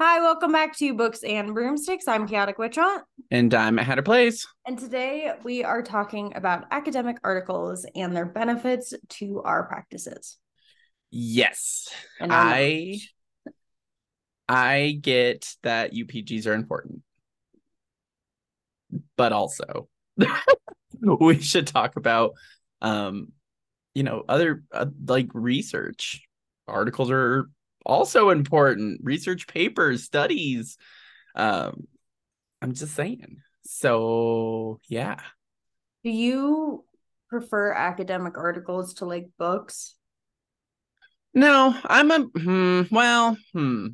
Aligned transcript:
Hi, 0.00 0.18
welcome 0.18 0.50
back 0.50 0.76
to 0.78 0.92
Books 0.92 1.22
and 1.22 1.54
Broomsticks. 1.54 2.08
I'm 2.08 2.26
Chaotic 2.26 2.58
Witch 2.58 2.78
Aunt. 2.78 3.04
And 3.30 3.54
I'm 3.54 3.78
at 3.78 3.86
Hatter 3.86 4.02
Plays. 4.02 4.44
And 4.66 4.76
today 4.76 5.30
we 5.44 5.62
are 5.62 5.82
talking 5.82 6.32
about 6.34 6.64
academic 6.72 7.18
articles 7.22 7.86
and 7.94 8.14
their 8.14 8.26
benefits 8.26 8.92
to 9.10 9.40
our 9.42 9.68
practices. 9.68 10.36
Yes. 11.12 11.88
And 12.18 12.32
I. 12.32 12.98
I 14.48 14.98
get 15.00 15.54
that 15.62 15.94
UPGs 15.94 16.48
are 16.48 16.54
important. 16.54 17.02
But 19.16 19.32
also 19.32 19.88
we 21.00 21.38
should 21.40 21.68
talk 21.68 21.94
about 21.94 22.32
um 22.82 23.28
you 23.94 24.02
know 24.02 24.24
other 24.28 24.64
uh, 24.72 24.86
like 25.06 25.28
research 25.32 26.22
articles 26.66 27.12
are 27.12 27.48
also 27.84 28.30
important 28.30 29.00
research 29.02 29.46
papers 29.46 30.04
studies 30.04 30.76
um 31.34 31.86
i'm 32.62 32.72
just 32.72 32.94
saying 32.94 33.38
so 33.64 34.80
yeah 34.88 35.20
Do 36.02 36.10
you 36.10 36.84
prefer 37.28 37.72
academic 37.72 38.36
articles 38.38 38.94
to 38.94 39.06
like 39.06 39.28
books? 39.38 39.96
No, 41.32 41.74
I'm 41.84 42.10
a 42.10 42.20
hmm, 42.20 42.82
well, 42.90 43.36
hmm. 43.52 43.88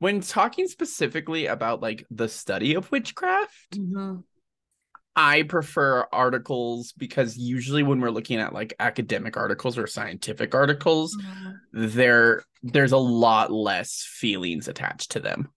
When 0.00 0.20
talking 0.20 0.66
specifically 0.66 1.46
about 1.46 1.80
like 1.80 2.04
the 2.10 2.28
study 2.28 2.74
of 2.74 2.90
witchcraft, 2.90 3.78
I 5.16 5.42
prefer 5.44 6.06
articles 6.12 6.92
because 6.92 7.36
usually 7.36 7.82
when 7.82 8.00
we're 8.00 8.10
looking 8.10 8.38
at 8.38 8.52
like 8.52 8.74
academic 8.80 9.36
articles 9.36 9.78
or 9.78 9.86
scientific 9.86 10.54
articles, 10.54 11.16
there 11.72 12.44
there's 12.62 12.92
a 12.92 12.98
lot 12.98 13.52
less 13.52 14.04
feelings 14.08 14.68
attached 14.68 15.12
to 15.12 15.20
them. 15.20 15.50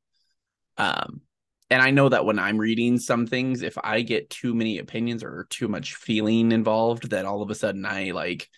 Um 0.78 1.22
and 1.70 1.82
I 1.82 1.92
know 1.92 2.08
that 2.10 2.26
when 2.26 2.40
I'm 2.40 2.58
reading 2.58 2.98
some 2.98 3.28
things, 3.28 3.62
if 3.62 3.78
I 3.84 4.02
get 4.02 4.30
too 4.30 4.54
many 4.54 4.78
opinions 4.80 5.24
or 5.24 5.48
too 5.50 5.68
much 5.68 5.96
feeling 5.96 6.54
involved, 6.54 7.10
that 7.10 7.26
all 7.26 7.42
of 7.42 7.50
a 7.50 7.56
sudden 7.56 7.86
I 7.86 8.12
like 8.12 8.50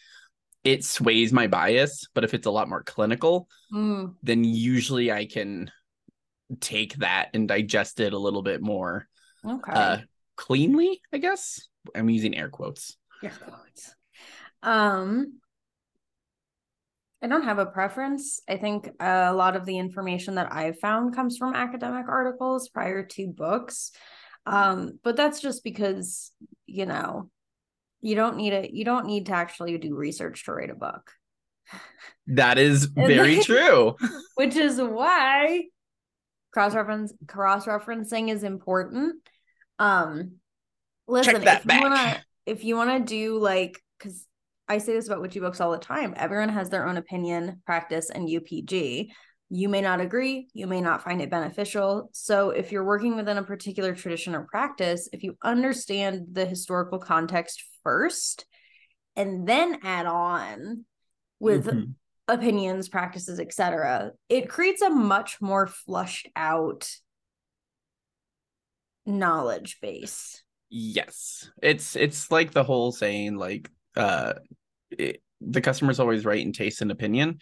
it 0.64 0.86
sways 0.86 1.34
my 1.34 1.48
bias. 1.48 2.06
But 2.14 2.24
if 2.26 2.34
it's 2.34 2.48
a 2.48 2.52
lot 2.52 2.70
more 2.70 2.84
clinical, 2.84 3.48
Mm, 3.72 4.16
then 4.24 4.44
usually 4.44 5.12
I 5.12 5.26
can 5.26 5.72
take 6.60 6.96
that 6.98 7.30
and 7.34 7.48
digest 7.48 8.00
it 8.00 8.14
a 8.14 8.18
little 8.20 8.42
bit 8.42 8.62
more 8.62 9.08
okay. 9.46 9.74
uh 9.74 10.00
cleanly, 10.40 11.02
I 11.14 11.18
guess. 11.18 11.68
I'm 11.94 12.10
using 12.10 12.38
air 12.38 12.48
quotes. 12.50 12.96
Air 13.22 13.34
quotes. 13.44 13.94
Um, 14.64 15.40
I 17.22 17.28
don't 17.28 17.44
have 17.44 17.60
a 17.60 17.66
preference. 17.66 18.40
I 18.48 18.56
think 18.56 18.90
a 19.02 19.34
lot 19.34 19.58
of 19.58 19.66
the 19.66 19.78
information 19.78 20.36
that 20.36 20.54
I've 20.54 20.80
found 20.80 21.14
comes 21.14 21.38
from 21.38 21.54
academic 21.56 22.08
articles 22.08 22.70
prior 22.70 23.04
to 23.06 23.28
books. 23.28 23.92
Um, 24.46 25.00
but 25.04 25.18
that's 25.18 25.42
just 25.42 25.64
because, 25.66 26.32
you 26.66 26.86
know, 26.86 27.30
you 28.00 28.16
don't 28.16 28.38
need 28.38 28.54
it, 28.54 28.72
you 28.72 28.86
don't 28.86 29.06
need 29.08 29.26
to 29.26 29.34
actually 29.34 29.78
do 29.78 29.94
research 29.94 30.46
to 30.46 30.54
write 30.54 30.70
a 30.70 30.76
book, 30.76 31.12
That 32.28 32.58
is 32.58 32.86
very 32.96 33.36
like- 33.38 33.46
true. 33.46 33.98
which 34.36 34.56
is 34.56 34.80
why 34.82 35.66
cross-reference 36.54 37.14
cross-referencing 37.28 38.30
is 38.30 38.44
important. 38.44 39.16
Um 39.80 40.34
listen, 41.08 41.44
that 41.46 41.62
if 41.66 41.74
you 41.74 41.82
wanna 41.82 42.24
if 42.46 42.64
you 42.64 42.76
wanna 42.76 43.00
do 43.00 43.40
like 43.40 43.82
because 43.98 44.26
I 44.68 44.78
say 44.78 44.94
this 44.94 45.08
about 45.08 45.22
witchy 45.22 45.40
books 45.40 45.60
all 45.60 45.72
the 45.72 45.80
time. 45.80 46.14
Everyone 46.16 46.50
has 46.50 46.70
their 46.70 46.88
own 46.88 46.98
opinion, 46.98 47.62
practice, 47.66 48.12
and 48.12 48.30
UPG. 48.30 49.10
You 49.50 49.68
may 49.68 49.82
not 49.82 50.00
agree, 50.00 50.48
you 50.54 50.68
may 50.68 50.80
not 50.80 51.04
find 51.04 51.24
it 51.24 51.32
beneficial. 51.32 52.12
So, 52.14 52.52
if 52.52 52.72
you're 52.72 52.86
working 52.86 53.16
within 53.16 53.38
a 53.38 53.44
particular 53.44 53.96
tradition 53.96 54.36
or 54.36 54.46
practice, 54.46 55.10
if 55.12 55.24
you 55.24 55.38
understand 55.44 56.28
the 56.34 56.46
historical 56.46 57.00
context 57.00 57.64
first 57.84 58.46
and 59.16 59.48
then 59.48 59.80
add 59.82 60.06
on 60.06 60.86
with 61.40 61.66
Mhm. 61.66 61.96
opinions, 62.28 62.90
practices, 62.90 63.40
etc., 63.40 64.12
it 64.30 64.50
creates 64.50 64.84
a 64.84 64.90
much 64.92 65.42
more 65.42 65.66
flushed 65.66 66.30
out 66.36 66.88
knowledge 69.10 69.80
base. 69.82 70.44
Yes. 70.70 71.50
It's 71.62 71.96
it's 71.96 72.32
like 72.32 72.52
the 72.52 72.64
whole 72.64 72.92
saying 72.92 73.36
like 73.36 73.70
uh 73.98 74.34
it, 74.92 75.22
the 75.42 75.62
customer's 75.62 76.00
always 76.00 76.26
right 76.26 76.46
in 76.46 76.54
taste 76.54 76.82
and 76.82 76.92
opinion. 76.92 77.40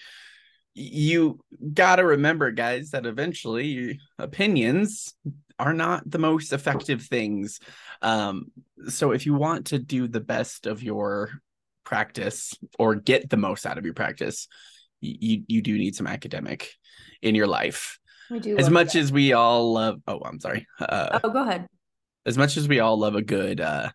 You 0.74 1.40
got 1.74 1.98
to 1.98 2.06
remember 2.06 2.52
guys 2.52 2.92
that 2.92 3.06
eventually 3.06 4.00
opinions 4.18 5.14
are 5.60 5.74
not 5.74 6.10
the 6.10 6.20
most 6.20 6.54
effective 6.54 7.02
things. 7.04 7.60
Um 8.02 8.52
so 8.88 9.12
if 9.12 9.26
you 9.26 9.34
want 9.34 9.68
to 9.68 9.80
do 9.80 10.08
the 10.08 10.22
best 10.22 10.66
of 10.68 10.82
your 10.82 11.32
practice 11.84 12.54
or 12.80 12.96
get 12.96 13.30
the 13.30 13.38
most 13.38 13.66
out 13.66 13.78
of 13.78 13.86
your 13.86 13.94
practice, 13.94 14.48
you 15.02 15.44
you 15.48 15.62
do 15.62 15.78
need 15.78 15.96
some 15.96 16.08
academic 16.08 16.70
in 17.22 17.36
your 17.36 17.48
life. 17.48 18.00
We 18.30 18.40
do 18.40 18.58
As 18.58 18.70
much 18.70 18.94
that. 18.94 19.00
as 19.00 19.12
we 19.12 19.34
all 19.34 19.74
love 19.74 20.02
oh, 20.08 20.20
I'm 20.26 20.40
sorry. 20.40 20.68
Uh 20.80 21.20
oh, 21.24 21.30
go 21.30 21.42
ahead. 21.42 21.68
as 22.26 22.38
much 22.38 22.58
as 22.58 22.68
we 22.68 22.80
all 22.80 22.98
love 23.00 23.16
a 23.16 23.22
good 23.22 23.62
uh 23.62 23.90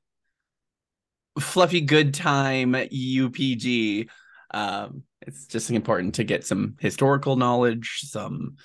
fluffy 1.38 1.81
good 1.81 2.15
time 2.15 2.72
UPG, 2.75 4.09
um, 4.53 5.03
it's 5.22 5.47
just 5.47 5.71
important 5.71 6.16
to 6.16 6.25
get 6.25 6.44
some 6.47 6.76
historical 6.81 7.37
knowledge, 7.37 8.00
some 8.04 8.56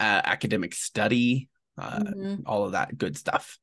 uh, 0.00 0.22
academic 0.24 0.74
study, 0.74 1.48
uh, 1.78 1.98
Mhm. 2.00 2.42
all 2.46 2.64
of 2.64 2.72
that 2.72 2.96
good 2.96 3.16
stuff. 3.18 3.58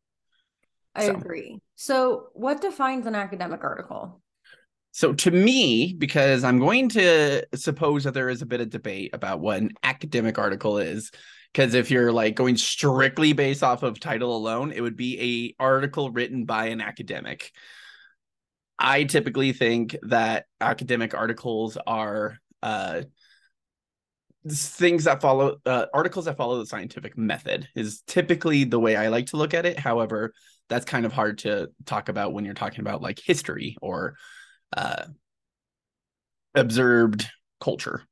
I 0.96 1.06
so. 1.08 1.16
agree. 1.16 1.60
So, 1.76 2.28
what 2.34 2.62
defines 2.62 3.08
an 3.08 3.16
academic 3.16 3.64
article? 3.64 4.22
So 4.94 5.14
to 5.14 5.32
me, 5.32 5.94
because 5.98 6.44
I'm 6.44 6.60
going 6.60 6.90
to 6.90 7.46
suppose 7.56 8.04
that 8.04 8.14
there 8.14 8.28
is 8.30 8.42
a 8.42 8.46
bit 8.46 8.60
of 8.60 8.70
debate 8.70 9.12
about 9.14 9.40
what 9.40 9.58
an 9.60 9.72
academic 9.84 10.38
article 10.38 10.80
is, 10.80 11.12
because 11.54 11.74
if 11.74 11.92
you're 11.92 12.12
like 12.12 12.36
going 12.36 12.58
strictly 12.58 13.34
based 13.34 13.64
off 13.64 13.84
of 13.84 14.00
title 14.00 14.36
alone, 14.36 14.72
it 14.72 14.82
would 14.82 14.96
be 14.98 15.54
a 15.60 15.64
article 15.64 16.10
written 16.12 16.46
by 16.46 16.68
an 16.68 16.82
academic. 16.82 17.52
I 18.80 19.04
typically 19.04 19.54
think 19.54 19.96
that 20.04 20.46
academic 20.60 21.14
articles 21.14 21.78
are 21.86 22.38
uh 22.64 23.04
things 24.50 25.04
that 25.04 25.22
follow 25.22 25.58
uh, 25.68 25.86
articles 25.94 26.26
that 26.26 26.36
follow 26.36 26.58
the 26.58 26.66
scientific 26.66 27.16
method 27.16 27.68
is 27.76 28.02
typically 28.08 28.64
the 28.64 28.80
way 28.80 28.96
I 28.96 29.10
like 29.10 29.28
to 29.28 29.38
look 29.38 29.54
at 29.54 29.68
it. 29.68 29.78
However, 29.78 30.34
that's 30.68 30.86
kind 30.86 31.06
of 31.06 31.14
hard 31.14 31.40
to 31.40 31.70
talk 31.86 32.10
about 32.10 32.34
when 32.34 32.44
you're 32.44 32.56
talking 32.56 32.80
about 32.80 33.02
like 33.04 33.20
history 33.20 33.78
or 33.82 34.16
uh 34.76 35.06
observed 36.56 37.28
culture. 37.60 38.04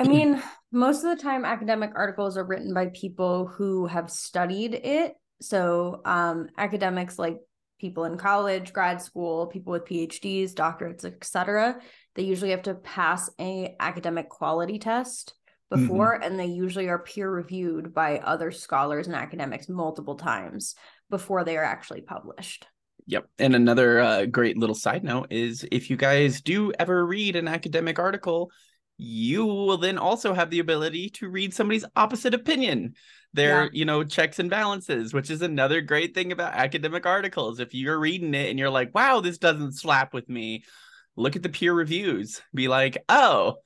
I 0.00 0.08
mean, 0.08 0.42
most 0.72 1.04
of 1.04 1.16
the 1.16 1.22
time, 1.22 1.44
academic 1.44 1.92
articles 1.94 2.38
are 2.38 2.44
written 2.44 2.72
by 2.72 2.86
people 2.86 3.46
who 3.46 3.86
have 3.86 4.10
studied 4.10 4.74
it. 4.74 5.14
So, 5.42 6.00
um, 6.04 6.48
academics 6.56 7.18
like 7.18 7.38
people 7.78 8.04
in 8.04 8.16
college, 8.16 8.72
grad 8.72 9.02
school, 9.02 9.46
people 9.46 9.72
with 9.72 9.84
PhDs, 9.84 10.52
doctorates, 10.52 11.04
etc. 11.04 11.80
They 12.14 12.22
usually 12.22 12.52
have 12.52 12.62
to 12.62 12.74
pass 12.74 13.30
a 13.38 13.76
academic 13.78 14.28
quality 14.28 14.78
test 14.78 15.34
before, 15.70 16.14
and 16.14 16.38
they 16.38 16.46
usually 16.46 16.88
are 16.88 16.98
peer 16.98 17.30
reviewed 17.30 17.94
by 17.94 18.18
other 18.18 18.50
scholars 18.50 19.06
and 19.06 19.14
academics 19.14 19.68
multiple 19.68 20.16
times 20.16 20.74
before 21.10 21.44
they 21.44 21.56
are 21.56 21.64
actually 21.64 22.00
published. 22.00 22.66
Yep. 23.06 23.28
And 23.38 23.54
another 23.54 24.00
uh, 24.00 24.26
great 24.26 24.56
little 24.56 24.74
side 24.74 25.04
note 25.04 25.28
is 25.30 25.66
if 25.70 25.90
you 25.90 25.96
guys 25.96 26.40
do 26.40 26.72
ever 26.78 27.04
read 27.04 27.36
an 27.36 27.48
academic 27.48 27.98
article, 27.98 28.50
you 29.00 29.46
will 29.46 29.78
then 29.78 29.98
also 29.98 30.34
have 30.34 30.50
the 30.50 30.58
ability 30.60 31.10
to 31.10 31.28
read 31.28 31.54
somebody's 31.54 31.84
opposite 31.96 32.34
opinion. 32.34 32.94
There, 33.32 33.64
Yeah. 33.64 33.70
you 33.72 33.84
know, 33.84 34.02
checks 34.04 34.38
and 34.40 34.50
balances, 34.50 35.14
which 35.14 35.30
is 35.30 35.40
another 35.42 35.80
great 35.80 36.14
thing 36.14 36.32
about 36.32 36.54
academic 36.54 37.06
articles. 37.06 37.60
If 37.60 37.74
you're 37.74 37.98
reading 37.98 38.34
it 38.34 38.50
and 38.50 38.58
you're 38.58 38.70
like, 38.70 38.94
wow, 38.94 39.20
this 39.20 39.38
doesn't 39.38 39.72
slap 39.72 40.12
with 40.12 40.28
me, 40.28 40.64
look 41.16 41.36
at 41.36 41.42
the 41.42 41.48
peer 41.48 41.72
reviews. 41.72 42.40
Be 42.54 42.66
like, 42.68 42.98
oh, 43.08 43.56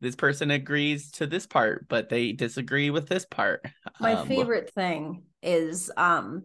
this 0.00 0.14
person 0.14 0.50
agrees 0.50 1.10
to 1.12 1.26
this 1.26 1.46
part, 1.46 1.88
but 1.88 2.10
they 2.10 2.32
disagree 2.32 2.90
with 2.90 3.08
this 3.08 3.24
part. 3.24 3.64
My 3.98 4.12
Um, 4.14 4.28
favorite 4.28 4.70
thing 4.74 5.22
is 5.42 5.90
um 5.96 6.44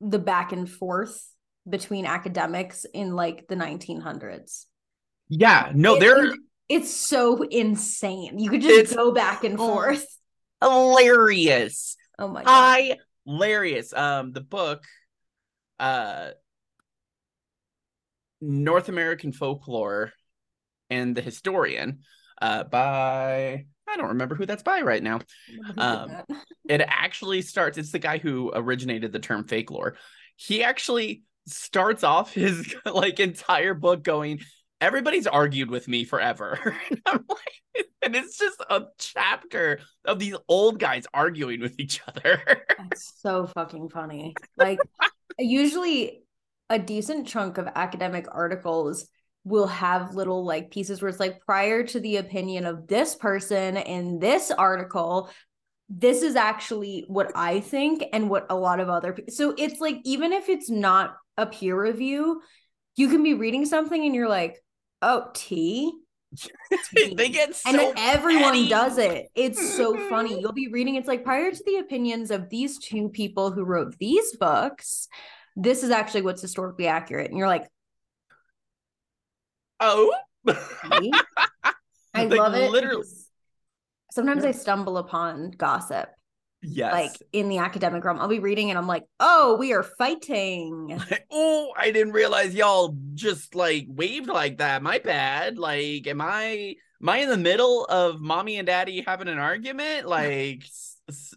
the 0.00 0.18
back 0.18 0.52
and 0.52 0.68
forth 0.70 1.22
between 1.68 2.06
academics 2.06 2.86
in 2.94 3.14
like 3.14 3.46
the 3.48 3.56
1900s. 3.56 4.66
Yeah, 5.28 5.72
no, 5.74 5.96
It- 5.96 6.00
they're 6.00 6.24
it- 6.26 6.40
it's 6.68 6.94
so 6.94 7.42
insane. 7.42 8.38
You 8.38 8.50
could 8.50 8.62
just 8.62 8.74
It's- 8.78 8.94
go 8.94 9.12
back 9.12 9.44
and 9.44 9.54
oh, 9.58 9.66
forth. 9.68 10.06
hilarious. 10.62 11.96
Oh 12.18 12.28
my 12.28 12.44
god. 12.44 12.98
hilarious. 13.26 13.92
Um, 13.92 14.32
the 14.32 14.40
book, 14.40 14.84
uh, 15.78 16.30
North 18.40 18.88
American 18.88 19.32
Folklore 19.32 20.12
and 20.90 21.14
the 21.16 21.22
Historian, 21.22 22.00
uh, 22.40 22.64
by 22.64 23.64
I 23.86 23.96
don't 23.96 24.08
remember 24.08 24.34
who 24.34 24.46
that's 24.46 24.62
by 24.62 24.80
right 24.80 25.02
now. 25.02 25.20
Um, 25.76 26.10
it 26.68 26.80
actually 26.80 27.42
starts. 27.42 27.78
It's 27.78 27.92
the 27.92 27.98
guy 27.98 28.18
who 28.18 28.50
originated 28.54 29.12
the 29.12 29.18
term 29.18 29.44
fake 29.44 29.70
lore. 29.70 29.96
He 30.36 30.62
actually 30.64 31.22
starts 31.46 32.02
off 32.04 32.32
his 32.32 32.74
like 32.86 33.20
entire 33.20 33.74
book 33.74 34.02
going, 34.02 34.40
"Everybody's 34.80 35.26
argued 35.26 35.70
with 35.70 35.88
me 35.88 36.04
forever," 36.04 36.76
and, 36.90 37.24
like, 37.28 37.86
and 38.02 38.16
it's 38.16 38.38
just 38.38 38.60
a 38.70 38.84
chapter 38.98 39.80
of 40.04 40.18
these 40.18 40.36
old 40.48 40.78
guys 40.78 41.06
arguing 41.12 41.60
with 41.60 41.78
each 41.78 42.00
other. 42.06 42.40
That's 42.78 43.14
so 43.20 43.46
fucking 43.46 43.90
funny. 43.90 44.34
Like, 44.56 44.78
usually, 45.38 46.22
a 46.70 46.78
decent 46.78 47.26
chunk 47.26 47.58
of 47.58 47.68
academic 47.74 48.26
articles 48.30 49.08
will 49.44 49.66
have 49.66 50.14
little 50.14 50.44
like 50.44 50.70
pieces 50.70 51.02
where 51.02 51.08
it's 51.10 51.20
like 51.20 51.40
prior 51.44 51.84
to 51.84 52.00
the 52.00 52.16
opinion 52.16 52.64
of 52.64 52.86
this 52.86 53.14
person 53.14 53.76
in 53.76 54.18
this 54.18 54.50
article 54.50 55.30
this 55.90 56.22
is 56.22 56.34
actually 56.34 57.04
what 57.08 57.30
i 57.34 57.60
think 57.60 58.02
and 58.14 58.30
what 58.30 58.46
a 58.48 58.54
lot 58.56 58.80
of 58.80 58.88
other 58.88 59.12
people 59.12 59.34
so 59.34 59.54
it's 59.58 59.80
like 59.80 59.98
even 60.04 60.32
if 60.32 60.48
it's 60.48 60.70
not 60.70 61.14
a 61.36 61.44
peer 61.44 61.78
review 61.78 62.40
you 62.96 63.08
can 63.08 63.22
be 63.22 63.34
reading 63.34 63.64
something 63.64 64.04
and 64.04 64.14
you're 64.14 64.28
like 64.28 64.62
oh 65.02 65.28
tea 65.34 65.92
they 67.14 67.28
get 67.28 67.54
so 67.54 67.70
and 67.70 67.78
then 67.78 67.94
everyone 67.96 68.54
petty. 68.54 68.68
does 68.68 68.98
it 68.98 69.28
it's 69.36 69.76
so 69.76 69.96
funny 70.08 70.30
mm-hmm. 70.30 70.40
you'll 70.40 70.52
be 70.52 70.68
reading 70.68 70.96
it's 70.96 71.06
like 71.06 71.22
prior 71.22 71.50
to 71.50 71.62
the 71.64 71.76
opinions 71.76 72.32
of 72.32 72.48
these 72.48 72.78
two 72.78 73.08
people 73.08 73.52
who 73.52 73.62
wrote 73.62 73.96
these 73.98 74.36
books 74.36 75.06
this 75.54 75.84
is 75.84 75.90
actually 75.90 76.22
what's 76.22 76.42
historically 76.42 76.88
accurate 76.88 77.30
and 77.30 77.38
you're 77.38 77.46
like 77.46 77.68
Oh. 79.80 80.14
I 80.48 81.72
like, 82.14 82.30
love 82.30 82.54
it. 82.54 82.70
Literally. 82.70 83.04
Sometimes 84.12 84.44
I 84.44 84.52
stumble 84.52 84.98
upon 84.98 85.50
gossip. 85.50 86.08
Yes. 86.66 86.92
Like 86.92 87.12
in 87.32 87.48
the 87.48 87.58
academic 87.58 88.04
realm, 88.04 88.18
I'll 88.18 88.28
be 88.28 88.38
reading 88.38 88.70
and 88.70 88.78
I'm 88.78 88.86
like, 88.86 89.04
oh, 89.20 89.56
we 89.58 89.72
are 89.72 89.82
fighting. 89.82 91.00
oh, 91.30 91.72
I 91.76 91.90
didn't 91.90 92.12
realize 92.12 92.54
y'all 92.54 92.96
just 93.14 93.54
like 93.54 93.86
waved 93.88 94.28
like 94.28 94.58
that. 94.58 94.82
My 94.82 94.98
bad. 94.98 95.58
Like, 95.58 96.06
am 96.06 96.20
I 96.20 96.76
am 97.02 97.08
I 97.08 97.18
in 97.18 97.28
the 97.28 97.36
middle 97.36 97.84
of 97.84 98.20
mommy 98.20 98.56
and 98.56 98.66
daddy 98.66 99.04
having 99.06 99.28
an 99.28 99.38
argument? 99.38 100.06
Like, 100.06 100.64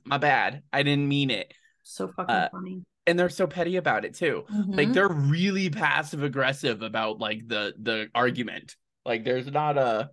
my 0.06 0.18
bad. 0.18 0.63
I 0.71 0.83
didn't 0.83 1.07
mean 1.07 1.30
it. 1.30 1.53
So 1.83 2.07
fucking 2.07 2.35
uh, 2.35 2.50
funny 2.51 2.83
and 3.07 3.18
they're 3.18 3.30
so 3.30 3.47
petty 3.47 3.77
about 3.77 4.06
it 4.06 4.13
too. 4.13 4.44
Mm-hmm. 4.53 4.73
Like 4.73 4.94
they're 4.94 5.07
really 5.07 5.69
passive 5.69 6.23
aggressive 6.23 6.81
about 6.81 7.19
like 7.19 7.47
the 7.47 7.73
the 7.81 8.09
argument. 8.13 8.75
Like 9.06 9.23
there's 9.23 9.47
not 9.47 9.77
a 9.77 10.09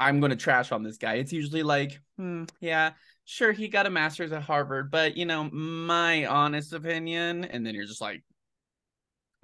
I'm 0.00 0.20
going 0.20 0.30
to 0.30 0.36
trash 0.36 0.70
on 0.70 0.82
this 0.84 0.96
guy. 0.96 1.14
It's 1.14 1.32
usually 1.32 1.64
like, 1.64 2.00
hmm, 2.16 2.44
yeah, 2.60 2.92
sure 3.28 3.52
he 3.52 3.68
got 3.68 3.86
a 3.86 3.90
master's 3.90 4.32
at 4.32 4.42
Harvard, 4.42 4.90
but 4.90 5.16
you 5.16 5.26
know, 5.26 5.44
my 5.44 6.24
honest 6.24 6.72
opinion 6.72 7.44
and 7.44 7.64
then 7.64 7.74
you're 7.74 7.84
just 7.84 8.00
like 8.00 8.22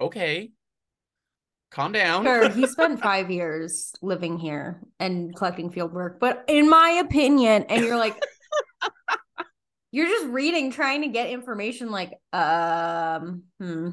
okay. 0.01 0.51
Calm 1.71 1.91
down. 1.91 2.23
Sure, 2.23 2.49
he 2.49 2.67
spent 2.67 2.99
5 3.01 3.31
years 3.31 3.93
living 4.01 4.39
here 4.39 4.81
and 4.99 5.35
collecting 5.35 5.69
field 5.69 5.93
work, 5.93 6.19
but 6.19 6.43
in 6.47 6.69
my 6.69 7.01
opinion 7.05 7.65
and 7.69 7.85
you're 7.85 7.97
like 7.97 8.19
you're 9.91 10.07
just 10.07 10.27
reading, 10.27 10.71
trying 10.71 11.03
to 11.03 11.07
get 11.09 11.29
information 11.29 11.91
like, 11.91 12.13
um, 12.33 13.43
hmm. 13.59 13.89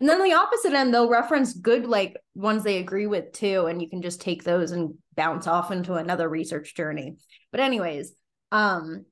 And 0.00 0.08
then 0.08 0.22
the 0.22 0.34
opposite 0.34 0.74
end, 0.74 0.92
they'll 0.92 1.08
reference 1.08 1.54
good 1.54 1.86
like 1.86 2.16
ones 2.34 2.62
they 2.62 2.78
agree 2.78 3.06
with 3.06 3.32
too, 3.32 3.66
and 3.66 3.80
you 3.80 3.88
can 3.88 4.02
just 4.02 4.20
take 4.20 4.44
those 4.44 4.72
and 4.72 4.94
bounce 5.16 5.46
off 5.46 5.70
into 5.70 5.94
another 5.94 6.28
research 6.28 6.74
journey. 6.74 7.16
But 7.52 7.60
anyways, 7.60 8.12
um, 8.52 9.06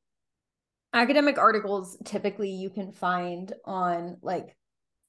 academic 0.93 1.39
articles 1.39 1.97
typically 2.05 2.50
you 2.50 2.71
can 2.71 2.93
find 2.93 3.53
on 3.65 4.17
like 4.23 4.56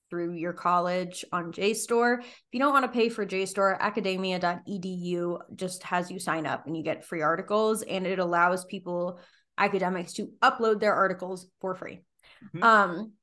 through 0.10 0.34
your 0.34 0.54
college 0.54 1.26
on 1.32 1.52
JSTOR. 1.52 2.20
If 2.20 2.44
you 2.52 2.60
don't 2.60 2.72
want 2.72 2.86
to 2.86 2.92
pay 2.92 3.10
for 3.10 3.26
JSTOR, 3.26 3.80
academia.edu 3.80 5.40
just 5.56 5.82
has 5.84 6.12
you 6.12 6.20
sign 6.20 6.46
up 6.46 6.68
and 6.68 6.78
you 6.78 6.84
get 6.84 7.04
free 7.04 7.24
articles 7.24 7.82
and 7.82 8.06
it 8.06 8.20
allows 8.20 8.64
people 8.66 9.20
academics 9.58 10.14
to 10.14 10.30
upload 10.42 10.80
their 10.80 10.94
articles 10.94 11.48
for 11.62 11.74
free. 11.74 12.02
Mm-hmm. 12.46 12.64
Um, 12.64 13.14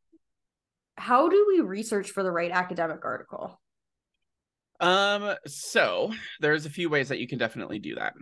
how 0.97 1.29
do 1.29 1.47
we 1.49 1.61
research 1.61 2.11
for 2.11 2.23
the 2.23 2.33
right 2.33 2.51
academic 2.51 3.05
article? 3.05 3.61
Um, 4.81 5.35
so 5.47 6.13
there's 6.41 6.67
a 6.67 6.71
few 6.71 6.91
ways 6.91 7.09
that 7.11 7.21
you 7.21 7.29
can 7.29 7.39
definitely 7.39 7.79
do 7.79 7.95
that. 7.97 8.15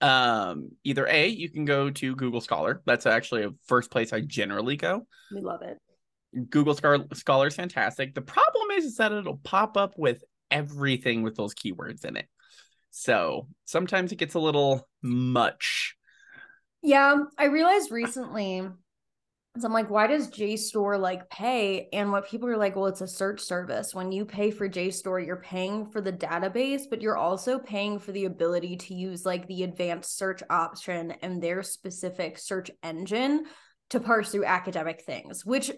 Um, 0.00 0.70
either 0.84 1.06
A, 1.06 1.28
you 1.28 1.48
can 1.48 1.64
go 1.64 1.90
to 1.90 2.16
Google 2.16 2.40
Scholar. 2.40 2.82
That's 2.86 3.06
actually 3.06 3.44
a 3.44 3.50
first 3.66 3.90
place 3.90 4.12
I 4.12 4.20
generally 4.20 4.76
go. 4.76 5.06
We 5.32 5.40
love 5.40 5.62
it. 5.62 5.78
Google 6.50 6.74
Scholar 7.14 7.46
is 7.46 7.54
fantastic. 7.54 8.14
The 8.14 8.20
problem 8.20 8.70
is, 8.72 8.84
is 8.84 8.96
that 8.96 9.12
it'll 9.12 9.38
pop 9.38 9.76
up 9.76 9.94
with 9.96 10.22
everything 10.50 11.22
with 11.22 11.34
those 11.34 11.54
keywords 11.54 12.04
in 12.04 12.16
it. 12.16 12.26
So 12.90 13.48
sometimes 13.64 14.12
it 14.12 14.16
gets 14.16 14.34
a 14.34 14.40
little 14.40 14.88
much 15.02 15.96
yeah, 16.86 17.16
I 17.36 17.46
realized 17.46 17.90
recently. 17.90 18.68
So 19.58 19.66
I'm 19.66 19.72
like, 19.72 19.90
why 19.90 20.06
does 20.06 20.30
JSTOR 20.30 21.00
like 21.00 21.28
pay? 21.30 21.88
And 21.92 22.12
what 22.12 22.28
people 22.28 22.48
are 22.48 22.56
like, 22.56 22.76
well, 22.76 22.86
it's 22.86 23.00
a 23.00 23.08
search 23.08 23.40
service. 23.40 23.94
When 23.94 24.12
you 24.12 24.24
pay 24.24 24.50
for 24.50 24.68
JSTOR, 24.68 25.24
you're 25.24 25.36
paying 25.36 25.86
for 25.86 26.00
the 26.00 26.12
database, 26.12 26.82
but 26.88 27.00
you're 27.00 27.16
also 27.16 27.58
paying 27.58 27.98
for 27.98 28.12
the 28.12 28.26
ability 28.26 28.76
to 28.76 28.94
use 28.94 29.24
like 29.24 29.46
the 29.46 29.62
advanced 29.62 30.16
search 30.16 30.42
option 30.50 31.12
and 31.22 31.42
their 31.42 31.62
specific 31.62 32.38
search 32.38 32.70
engine 32.82 33.44
to 33.90 34.00
parse 34.00 34.30
through 34.30 34.44
academic 34.44 35.02
things, 35.04 35.44
which 35.44 35.70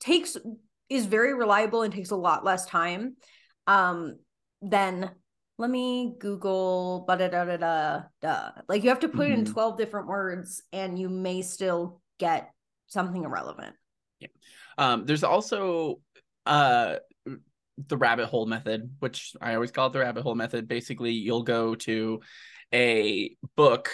takes 0.00 0.36
is 0.88 1.06
very 1.06 1.34
reliable 1.34 1.82
and 1.82 1.94
takes 1.94 2.10
a 2.10 2.16
lot 2.16 2.44
less 2.44 2.66
time 2.66 3.16
um 3.66 4.16
than 4.60 5.10
let 5.56 5.70
me 5.70 6.14
Google 6.18 7.04
da 7.06 7.16
da 7.16 7.28
da 7.28 7.56
da 7.56 8.02
da. 8.20 8.50
Like 8.68 8.82
you 8.82 8.88
have 8.88 9.00
to 9.00 9.08
put 9.08 9.26
mm-hmm. 9.26 9.32
it 9.32 9.38
in 9.38 9.44
mm-hmm. 9.44 9.52
12 9.52 9.78
different 9.78 10.08
words 10.08 10.62
and 10.72 10.98
you 10.98 11.08
may 11.08 11.42
still 11.42 12.00
get 12.18 12.50
something 12.94 13.24
irrelevant. 13.24 13.76
Yeah. 14.20 14.28
Um, 14.78 15.04
there's 15.04 15.24
also 15.24 16.00
uh 16.46 16.96
the 17.88 17.96
rabbit 17.96 18.26
hole 18.26 18.46
method, 18.46 18.90
which 19.00 19.34
I 19.40 19.54
always 19.54 19.70
call 19.70 19.88
it 19.88 19.92
the 19.92 19.98
rabbit 19.98 20.22
hole 20.22 20.34
method. 20.34 20.68
Basically, 20.68 21.12
you'll 21.12 21.42
go 21.42 21.74
to 21.74 22.20
a 22.72 23.36
book, 23.56 23.90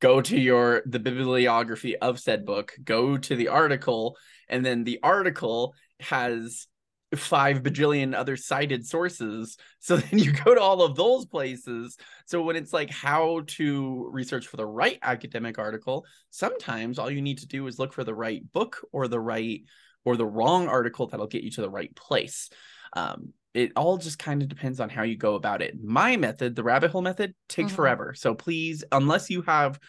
go 0.00 0.20
to 0.20 0.38
your 0.38 0.82
the 0.86 0.98
bibliography 0.98 1.96
of 1.96 2.20
said 2.20 2.44
book, 2.44 2.72
go 2.84 3.16
to 3.16 3.36
the 3.36 3.48
article, 3.48 4.16
and 4.48 4.64
then 4.64 4.84
the 4.84 5.00
article 5.02 5.74
has 6.00 6.66
five 7.16 7.62
bajillion 7.62 8.14
other 8.14 8.36
cited 8.36 8.86
sources. 8.86 9.56
So 9.84 9.96
then 9.96 10.20
you 10.20 10.30
go 10.30 10.54
to 10.54 10.60
all 10.60 10.82
of 10.82 10.94
those 10.94 11.26
places. 11.26 11.96
So 12.26 12.40
when 12.40 12.54
it's 12.54 12.72
like 12.72 12.88
how 12.88 13.42
to 13.48 14.08
research 14.12 14.46
for 14.46 14.56
the 14.56 14.64
right 14.64 14.96
academic 15.02 15.58
article, 15.58 16.06
sometimes 16.30 17.00
all 17.00 17.10
you 17.10 17.20
need 17.20 17.38
to 17.38 17.48
do 17.48 17.66
is 17.66 17.80
look 17.80 17.92
for 17.92 18.04
the 18.04 18.14
right 18.14 18.40
book 18.52 18.78
or 18.92 19.08
the 19.08 19.18
right 19.18 19.64
or 20.04 20.16
the 20.16 20.24
wrong 20.24 20.68
article 20.68 21.08
that'll 21.08 21.26
get 21.26 21.42
you 21.42 21.50
to 21.50 21.62
the 21.62 21.68
right 21.68 21.92
place. 21.96 22.48
Um, 22.92 23.32
it 23.54 23.72
all 23.74 23.98
just 23.98 24.20
kind 24.20 24.40
of 24.40 24.48
depends 24.48 24.78
on 24.78 24.88
how 24.88 25.02
you 25.02 25.16
go 25.16 25.34
about 25.34 25.62
it. 25.62 25.74
My 25.82 26.16
method, 26.16 26.54
the 26.54 26.62
rabbit 26.62 26.92
hole 26.92 27.02
method, 27.02 27.34
takes 27.48 27.68
mm-hmm. 27.68 27.76
forever. 27.76 28.14
So 28.16 28.36
please, 28.36 28.84
unless 28.92 29.30
you 29.30 29.42
have 29.42 29.80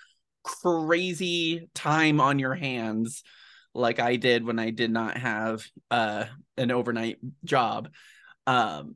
crazy 0.43 1.69
time 1.75 2.19
on 2.19 2.39
your 2.39 2.55
hands, 2.55 3.23
like 3.73 3.99
I 3.99 4.15
did 4.15 4.45
when 4.45 4.59
I 4.59 4.69
did 4.69 4.91
not 4.91 5.17
have 5.17 5.65
uh, 5.89 6.25
an 6.57 6.71
overnight 6.71 7.17
job. 7.43 7.89
Um, 8.45 8.95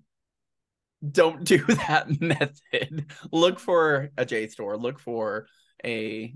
don't 1.10 1.44
do 1.44 1.58
that 1.68 2.22
method. 2.22 3.12
look 3.32 3.60
for 3.60 4.10
a 4.18 4.26
JSTOR, 4.26 4.80
look 4.82 5.00
for 5.00 5.48
a 5.84 6.34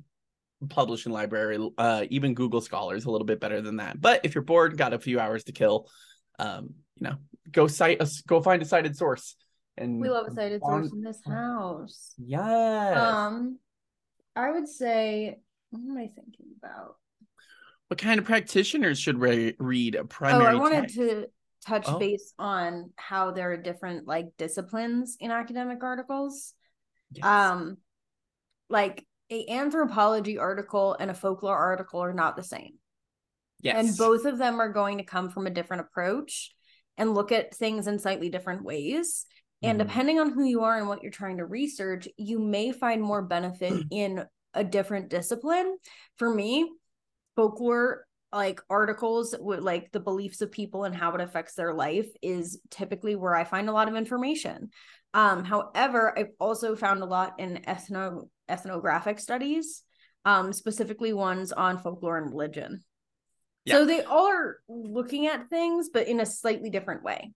publishing 0.69 1.11
library, 1.11 1.57
uh, 1.77 2.05
even 2.09 2.33
Google 2.33 2.61
Scholars 2.61 3.05
a 3.05 3.11
little 3.11 3.25
bit 3.25 3.39
better 3.39 3.61
than 3.61 3.77
that. 3.77 3.99
But 3.99 4.21
if 4.23 4.35
you're 4.35 4.43
bored, 4.43 4.77
got 4.77 4.93
a 4.93 4.99
few 4.99 5.19
hours 5.19 5.43
to 5.45 5.51
kill, 5.51 5.89
um, 6.39 6.73
you 6.99 7.09
know, 7.09 7.15
go 7.51 7.67
cite 7.67 8.01
a, 8.01 8.09
go 8.27 8.41
find 8.41 8.61
a 8.61 8.65
cited 8.65 8.95
source. 8.95 9.35
And 9.77 9.99
we 9.99 10.09
love 10.09 10.27
a 10.27 10.31
cited 10.31 10.61
source 10.61 10.91
in 10.91 11.01
this 11.01 11.21
house. 11.25 12.13
Yes. 12.17 12.97
Um, 12.97 13.57
I 14.35 14.51
would 14.51 14.67
say, 14.67 15.39
what 15.71 15.79
am 15.79 15.97
I 15.97 16.11
thinking 16.13 16.47
about? 16.61 16.97
What 17.91 17.97
kind 17.97 18.19
of 18.19 18.25
practitioners 18.25 18.97
should 18.97 19.19
re- 19.19 19.53
read 19.59 19.95
a 19.95 20.05
primary? 20.05 20.45
Oh, 20.45 20.49
I 20.49 20.55
wanted 20.55 20.83
text? 20.83 20.95
to 20.95 21.25
touch 21.67 21.83
oh. 21.89 21.99
base 21.99 22.33
on 22.39 22.91
how 22.95 23.31
there 23.31 23.51
are 23.51 23.57
different 23.57 24.07
like 24.07 24.27
disciplines 24.37 25.17
in 25.19 25.29
academic 25.29 25.83
articles. 25.83 26.53
Yes. 27.11 27.25
Um, 27.25 27.79
like 28.69 29.05
a 29.29 29.45
anthropology 29.49 30.37
article 30.37 30.95
and 30.97 31.11
a 31.11 31.13
folklore 31.13 31.57
article 31.57 31.99
are 31.99 32.13
not 32.13 32.37
the 32.37 32.43
same. 32.43 32.75
Yes. 33.59 33.75
And 33.75 33.97
both 33.97 34.23
of 34.23 34.37
them 34.37 34.61
are 34.61 34.71
going 34.71 34.99
to 34.99 35.03
come 35.03 35.29
from 35.29 35.45
a 35.45 35.51
different 35.51 35.81
approach 35.81 36.55
and 36.97 37.13
look 37.13 37.33
at 37.33 37.53
things 37.53 37.87
in 37.87 37.99
slightly 37.99 38.29
different 38.29 38.63
ways. 38.63 39.25
And 39.61 39.77
mm-hmm. 39.77 39.85
depending 39.89 40.17
on 40.17 40.31
who 40.31 40.45
you 40.45 40.63
are 40.63 40.77
and 40.77 40.87
what 40.87 41.03
you're 41.03 41.11
trying 41.11 41.39
to 41.39 41.45
research, 41.45 42.07
you 42.15 42.39
may 42.39 42.71
find 42.71 43.01
more 43.01 43.21
benefit 43.21 43.83
in 43.91 44.23
a 44.53 44.63
different 44.63 45.09
discipline. 45.09 45.75
For 46.15 46.33
me, 46.33 46.69
folklore 47.35 48.05
like 48.33 48.61
articles 48.69 49.35
with 49.39 49.59
like 49.59 49.91
the 49.91 49.99
beliefs 49.99 50.41
of 50.41 50.51
people 50.51 50.85
and 50.85 50.95
how 50.95 51.13
it 51.13 51.21
affects 51.21 51.53
their 51.53 51.73
life 51.73 52.07
is 52.21 52.61
typically 52.69 53.15
where 53.15 53.35
I 53.35 53.43
find 53.43 53.67
a 53.67 53.73
lot 53.73 53.89
of 53.89 53.95
information. 53.95 54.69
Um, 55.13 55.43
however, 55.43 56.17
I've 56.17 56.31
also 56.39 56.75
found 56.75 57.03
a 57.03 57.05
lot 57.05 57.39
in 57.39 57.61
ethno 57.67 58.29
ethnographic 58.47 59.19
studies, 59.19 59.83
um, 60.23 60.53
specifically 60.53 61.13
ones 61.13 61.51
on 61.51 61.77
folklore 61.77 62.17
and 62.17 62.29
religion. 62.29 62.83
Yeah. 63.65 63.75
So 63.75 63.85
they 63.85 64.03
all 64.03 64.27
are 64.27 64.57
looking 64.67 65.27
at 65.27 65.49
things, 65.49 65.89
but 65.93 66.07
in 66.07 66.19
a 66.19 66.25
slightly 66.25 66.69
different 66.69 67.03
way. 67.03 67.33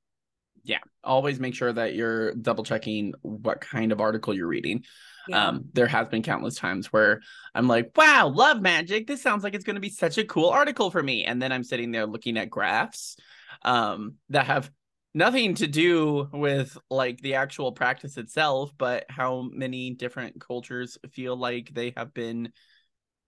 Yeah. 0.66 0.80
Always 1.04 1.40
make 1.40 1.56
sure 1.56 1.72
that 1.72 1.94
you're 1.94 2.34
double 2.34 2.64
checking 2.64 3.14
what 3.22 3.62
kind 3.62 3.92
of 3.92 4.02
article 4.02 4.34
you're 4.34 4.48
reading. 4.48 4.84
Yeah. 5.28 5.48
Um, 5.48 5.66
there 5.74 5.88
has 5.88 6.08
been 6.08 6.24
countless 6.24 6.56
times 6.56 6.92
where 6.92 7.22
I'm 7.54 7.68
like, 7.68 7.92
wow, 7.96 8.28
love 8.28 8.62
magic. 8.62 9.08
This 9.08 9.22
sounds 9.22 9.44
like 9.44 9.54
it's 9.54 9.64
going 9.64 9.76
to 9.76 9.82
be 9.82 9.90
such 9.90 10.18
a 10.18 10.26
cool 10.26 10.50
article 10.50 10.92
for 10.92 11.02
me. 11.02 11.24
And 11.24 11.42
then 11.42 11.52
I'm 11.52 11.64
sitting 11.64 11.92
there 11.92 12.06
looking 12.06 12.38
at 12.38 12.50
graphs 12.50 13.16
um, 13.64 14.16
that 14.30 14.48
have 14.48 14.70
nothing 15.14 15.56
to 15.56 15.68
do 15.68 16.30
with 16.34 16.78
like 16.90 17.22
the 17.22 17.36
actual 17.36 17.72
practice 17.72 18.18
itself, 18.18 18.72
but 18.78 19.06
how 19.10 19.48
many 19.52 19.92
different 19.92 20.42
cultures 20.42 20.98
feel 21.12 21.38
like 21.38 21.70
they 21.74 21.94
have 21.96 22.14
been 22.14 22.52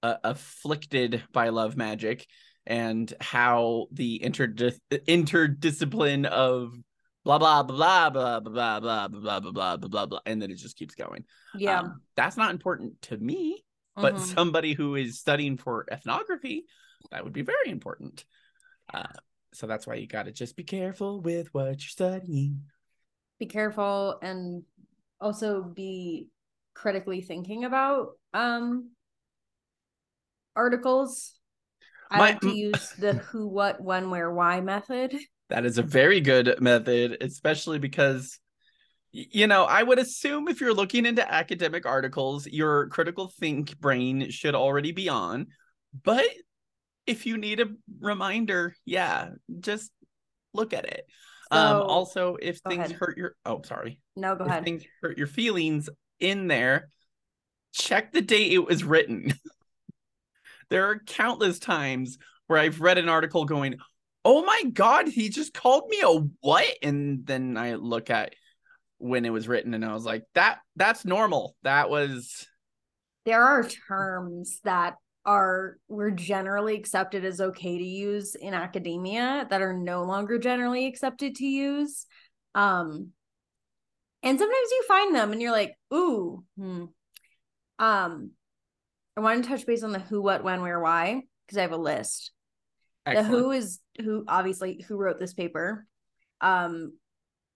uh, 0.04 0.16
afflicted 0.24 1.24
by 1.32 1.50
love 1.50 1.78
magic 1.78 2.28
and 2.66 3.14
how 3.22 3.88
the 3.92 4.22
interdis- 4.24 4.80
interdiscipline 4.92 6.26
of 6.26 6.74
blah 7.28 7.64
blah 7.64 7.64
blah 7.64 8.10
blah 8.10 8.40
blah 8.40 8.80
blah 8.80 9.10
blah 9.10 9.10
blah 9.10 9.40
blah 9.40 9.78
blah 9.78 9.88
blah 9.88 10.06
blah 10.06 10.20
and 10.26 10.42
then 10.42 10.50
it 10.50 10.56
just 10.56 10.78
keeps 10.78 10.96
going. 10.96 11.26
Yeah. 11.56 11.82
Um, 11.82 12.02
that's 12.16 12.38
not 12.38 12.52
important 12.52 13.02
to 13.04 13.18
me, 13.18 13.64
but 13.96 14.16
mm-hmm. 14.16 14.24
somebody 14.24 14.74
who 14.74 14.96
is 14.96 15.20
studying 15.20 15.58
for 15.58 15.86
ethnography, 15.92 16.66
that 17.12 17.24
would 17.24 17.34
be 17.34 17.42
very 17.42 17.70
important. 17.70 18.24
Uh, 18.94 19.04
so 19.54 19.68
that's 19.68 19.86
why 19.86 19.96
you 19.96 20.08
got 20.08 20.24
to 20.24 20.32
just 20.32 20.56
be 20.56 20.64
careful 20.64 21.20
with 21.22 21.54
what 21.54 21.66
you're 21.66 21.78
studying. 21.80 22.62
Be 23.40 23.46
careful 23.46 24.18
and 24.22 24.64
also 25.20 25.64
be 25.64 26.28
critically 26.74 27.22
thinking 27.22 27.66
about 27.66 28.12
um 28.34 28.92
articles. 30.56 31.34
I 32.10 32.18
My, 32.18 32.30
like 32.30 32.40
to 32.42 32.56
use 32.56 32.94
the 32.98 33.14
who, 33.14 33.48
what, 33.48 33.82
when, 33.82 34.10
where, 34.10 34.32
why 34.32 34.62
method. 34.62 35.14
That 35.50 35.66
is 35.66 35.78
a 35.78 35.84
very 35.84 36.22
good 36.22 36.62
method, 36.62 37.18
especially 37.22 37.80
because 37.80 38.40
you 39.12 39.48
know, 39.48 39.64
I 39.64 39.82
would 39.82 40.00
assume 40.00 40.48
if 40.48 40.62
you're 40.62 40.74
looking 40.74 41.06
into 41.06 41.30
academic 41.34 41.86
articles, 41.86 42.46
your 42.46 42.88
critical 42.90 43.32
think 43.40 43.80
brain 43.80 44.30
should 44.30 44.54
already 44.54 44.92
be 44.92 45.10
on. 45.10 45.48
But 46.04 46.28
if 47.08 47.26
you 47.26 47.38
need 47.38 47.60
a 47.60 47.68
reminder, 48.00 48.76
yeah, 48.86 49.30
just 49.60 49.92
look 50.54 50.74
at 50.74 50.86
it. 50.86 51.08
Um, 51.50 51.60
so, 51.60 51.82
um, 51.82 51.90
also, 51.90 52.38
if 52.40 52.60
things 52.60 52.86
ahead. 52.86 52.92
hurt 53.00 53.18
your 53.18 53.36
oh, 53.46 53.62
sorry, 53.64 54.00
no, 54.16 54.36
go 54.36 54.44
if 54.44 54.50
ahead. 54.50 54.66
Things 54.66 54.84
hurt 55.02 55.18
your 55.18 55.28
feelings 55.28 55.90
in 56.20 56.48
there. 56.48 56.90
Check 57.74 58.12
the 58.12 58.22
date 58.22 58.52
it 58.52 58.66
was 58.66 58.84
written. 58.84 59.34
there 60.70 60.90
are 60.90 61.00
countless 61.00 61.60
times 61.60 62.18
where 62.48 62.60
I've 62.60 62.82
read 62.82 62.98
an 62.98 63.10
article 63.10 63.46
going, 63.46 63.78
"Oh 64.28 64.44
my 64.44 64.64
god, 64.74 65.08
he 65.08 65.30
just 65.30 65.54
called 65.54 65.88
me 65.88 66.02
a 66.04 66.10
what?" 66.42 66.68
And 66.84 67.26
then 67.26 67.56
I 67.56 67.76
look 67.76 68.10
at 68.10 68.36
when 68.98 69.24
it 69.24 69.30
was 69.30 69.48
written, 69.48 69.74
and 69.74 69.86
I 69.86 69.94
was 69.94 70.04
like, 70.04 70.24
"That 70.34 70.60
that's 70.76 71.06
normal. 71.06 71.56
That 71.64 71.90
was." 71.90 72.46
There 73.24 73.42
are 73.42 73.64
terms 73.64 74.60
that 74.66 74.96
are 75.26 75.78
were 75.88 76.12
generally 76.12 76.76
accepted 76.76 77.24
as 77.24 77.40
okay 77.40 77.78
to 77.78 77.84
use 77.84 78.36
in 78.36 78.54
academia 78.54 79.46
that 79.50 79.62
are 79.62 79.74
no 79.74 80.04
longer 80.04 80.40
generally 80.40 80.88
accepted 80.88 81.36
to 81.36 81.46
use 81.46 82.06
um 82.56 83.10
and 84.24 84.40
sometimes 84.40 84.72
you 84.72 84.84
find 84.88 85.14
them 85.14 85.34
and 85.34 85.42
you're 85.42 85.52
like 85.52 85.78
ooh 85.94 86.46
hmm. 86.58 86.86
um 87.78 88.32
i 89.18 89.20
want 89.20 89.44
to 89.44 89.50
touch 89.50 89.66
base 89.66 89.84
on 89.84 89.92
the 89.92 90.00
who 90.00 90.22
what 90.22 90.46
when 90.46 90.62
where 90.62 90.80
why 90.80 91.22
because 91.46 91.58
i 91.58 91.62
have 91.62 91.74
a 91.74 91.78
list 91.78 92.32
Excellent. 93.08 93.32
the 93.32 93.38
who 93.38 93.52
is 93.52 93.80
who 94.02 94.24
obviously 94.28 94.84
who 94.88 94.98
wrote 94.98 95.20
this 95.20 95.34
paper. 95.34 95.86
Um 96.42 96.94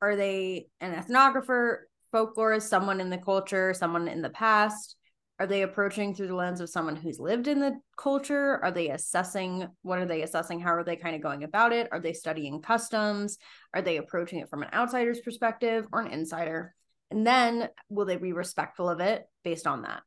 are 0.01 0.15
they 0.15 0.67
an 0.79 0.93
ethnographer 0.93 1.81
folklorist 2.13 2.63
someone 2.63 2.99
in 2.99 3.09
the 3.09 3.17
culture 3.17 3.73
someone 3.73 4.07
in 4.07 4.21
the 4.21 4.29
past? 4.29 4.95
Are 5.39 5.47
they 5.47 5.63
approaching 5.63 6.13
through 6.13 6.27
the 6.27 6.35
lens 6.35 6.61
of 6.61 6.69
someone 6.69 6.95
who's 6.95 7.19
lived 7.19 7.47
in 7.47 7.59
the 7.59 7.79
culture? 7.97 8.59
Are 8.63 8.71
they 8.71 8.89
assessing 8.89 9.67
what 9.81 9.99
are 9.99 10.05
they 10.05 10.21
assessing? 10.21 10.59
How 10.59 10.75
are 10.75 10.83
they 10.83 10.95
kind 10.95 11.15
of 11.15 11.21
going 11.21 11.43
about 11.43 11.73
it? 11.73 11.89
Are 11.91 11.99
they 11.99 12.13
studying 12.13 12.61
customs? 12.61 13.37
Are 13.73 13.81
they 13.81 13.97
approaching 13.97 14.39
it 14.39 14.49
from 14.49 14.61
an 14.63 14.69
outsider's 14.73 15.19
perspective 15.19 15.87
or 15.91 16.01
an 16.01 16.11
insider? 16.11 16.75
And 17.09 17.27
then 17.27 17.69
will 17.89 18.05
they 18.05 18.17
be 18.17 18.33
respectful 18.33 18.87
of 18.87 18.99
it 18.99 19.25
based 19.43 19.67
on 19.67 19.81
that? 19.81 20.03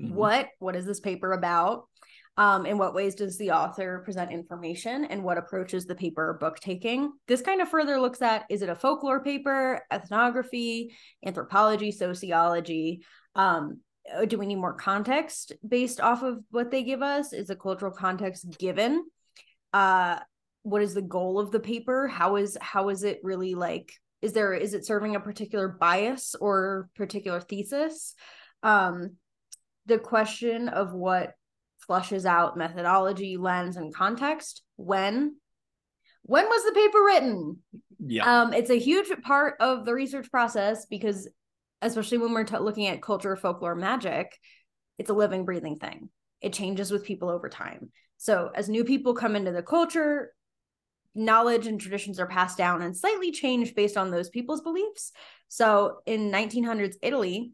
Mm-hmm. 0.00 0.14
what 0.14 0.48
what 0.60 0.76
is 0.76 0.86
this 0.86 1.00
paper 1.00 1.32
about 1.32 1.88
um, 2.38 2.66
in 2.66 2.78
what 2.78 2.94
ways 2.94 3.16
does 3.16 3.36
the 3.36 3.50
author 3.50 4.00
present 4.04 4.30
information 4.30 5.04
and 5.04 5.24
what 5.24 5.38
approaches 5.38 5.86
the 5.86 5.94
paper 5.96 6.38
book 6.40 6.60
taking? 6.60 7.12
This 7.26 7.42
kind 7.42 7.60
of 7.60 7.68
further 7.68 8.00
looks 8.00 8.22
at 8.22 8.44
is 8.48 8.62
it 8.62 8.68
a 8.68 8.76
folklore 8.76 9.22
paper 9.22 9.82
ethnography 9.92 10.94
anthropology 11.26 11.90
sociology? 11.90 13.02
Um, 13.34 13.80
uh, 14.16 14.24
do 14.24 14.38
we 14.38 14.46
need 14.46 14.56
more 14.56 14.74
context 14.74 15.52
based 15.66 16.00
off 16.00 16.22
of 16.22 16.38
what 16.50 16.70
they 16.70 16.84
give 16.84 17.02
us? 17.02 17.32
Is 17.32 17.50
a 17.50 17.56
cultural 17.56 17.92
context 17.92 18.56
given? 18.58 19.04
Uh 19.72 20.20
what 20.62 20.82
is 20.82 20.94
the 20.94 21.02
goal 21.02 21.40
of 21.40 21.50
the 21.50 21.60
paper? 21.60 22.06
How 22.06 22.36
is 22.36 22.56
how 22.60 22.88
is 22.88 23.02
it 23.02 23.18
really 23.24 23.54
like 23.56 23.92
is 24.22 24.32
there 24.32 24.54
is 24.54 24.74
it 24.74 24.86
serving 24.86 25.16
a 25.16 25.20
particular 25.20 25.68
bias 25.68 26.36
or 26.40 26.88
particular 26.94 27.40
thesis? 27.40 28.14
Um 28.62 29.16
the 29.86 29.98
question 29.98 30.68
of 30.68 30.92
what 30.92 31.32
flushes 31.88 32.24
out 32.24 32.56
methodology 32.56 33.36
lens 33.36 33.76
and 33.76 33.92
context 33.92 34.62
when 34.76 35.34
when 36.22 36.44
was 36.44 36.64
the 36.64 36.72
paper 36.72 37.02
written 37.04 37.58
yeah 38.06 38.42
um 38.42 38.52
it's 38.52 38.70
a 38.70 38.78
huge 38.78 39.08
part 39.22 39.54
of 39.58 39.84
the 39.84 39.92
research 39.92 40.30
process 40.30 40.86
because 40.86 41.28
especially 41.82 42.18
when 42.18 42.32
we're 42.32 42.44
t- 42.44 42.58
looking 42.58 42.86
at 42.86 43.02
culture, 43.02 43.36
folklore, 43.36 43.74
magic, 43.74 44.38
it's 44.98 45.10
a 45.10 45.14
living, 45.14 45.44
breathing 45.44 45.78
thing. 45.78 46.10
It 46.40 46.52
changes 46.52 46.90
with 46.90 47.04
people 47.04 47.28
over 47.28 47.48
time. 47.48 47.90
So 48.16 48.50
as 48.54 48.68
new 48.68 48.84
people 48.84 49.14
come 49.14 49.36
into 49.36 49.52
the 49.52 49.62
culture, 49.62 50.32
knowledge 51.14 51.66
and 51.66 51.80
traditions 51.80 52.20
are 52.20 52.26
passed 52.26 52.58
down 52.58 52.82
and 52.82 52.96
slightly 52.96 53.32
changed 53.32 53.74
based 53.74 53.96
on 53.96 54.10
those 54.10 54.28
people's 54.28 54.60
beliefs. 54.60 55.12
So 55.48 55.98
in 56.06 56.30
1900s 56.30 56.96
Italy, 57.02 57.52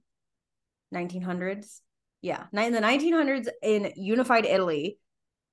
1900s, 0.95 1.81
yeah, 2.25 2.45
in 2.53 2.73
the 2.73 2.81
1900s 2.81 3.49
in 3.63 3.93
unified 3.97 4.47
Italy, 4.47 4.99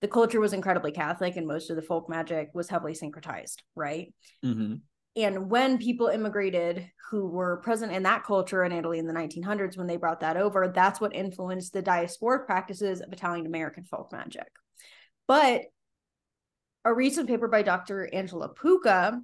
the 0.01 0.07
culture 0.07 0.39
was 0.39 0.53
incredibly 0.53 0.91
Catholic 0.91 1.35
and 1.35 1.47
most 1.47 1.69
of 1.69 1.75
the 1.75 1.81
folk 1.81 2.09
magic 2.09 2.49
was 2.53 2.69
heavily 2.69 2.93
syncretized, 2.93 3.57
right? 3.75 4.13
Mm-hmm 4.43 4.75
and 5.15 5.49
when 5.49 5.77
people 5.77 6.07
immigrated 6.07 6.89
who 7.09 7.27
were 7.27 7.57
present 7.57 7.91
in 7.91 8.03
that 8.03 8.23
culture 8.23 8.63
in 8.63 8.71
Italy 8.71 8.97
in 8.97 9.07
the 9.07 9.13
1900s, 9.13 9.77
when 9.77 9.87
they 9.87 9.97
brought 9.97 10.21
that 10.21 10.37
over, 10.37 10.71
that's 10.73 11.01
what 11.01 11.13
influenced 11.13 11.73
the 11.73 11.83
diasporic 11.83 12.45
practices 12.45 13.01
of 13.01 13.11
Italian 13.11 13.45
American 13.45 13.83
folk 13.83 14.11
magic. 14.13 14.47
But 15.27 15.63
a 16.85 16.93
recent 16.93 17.27
paper 17.27 17.49
by 17.49 17.61
Dr. 17.61 18.09
Angela 18.13 18.53
Puca 18.53 19.19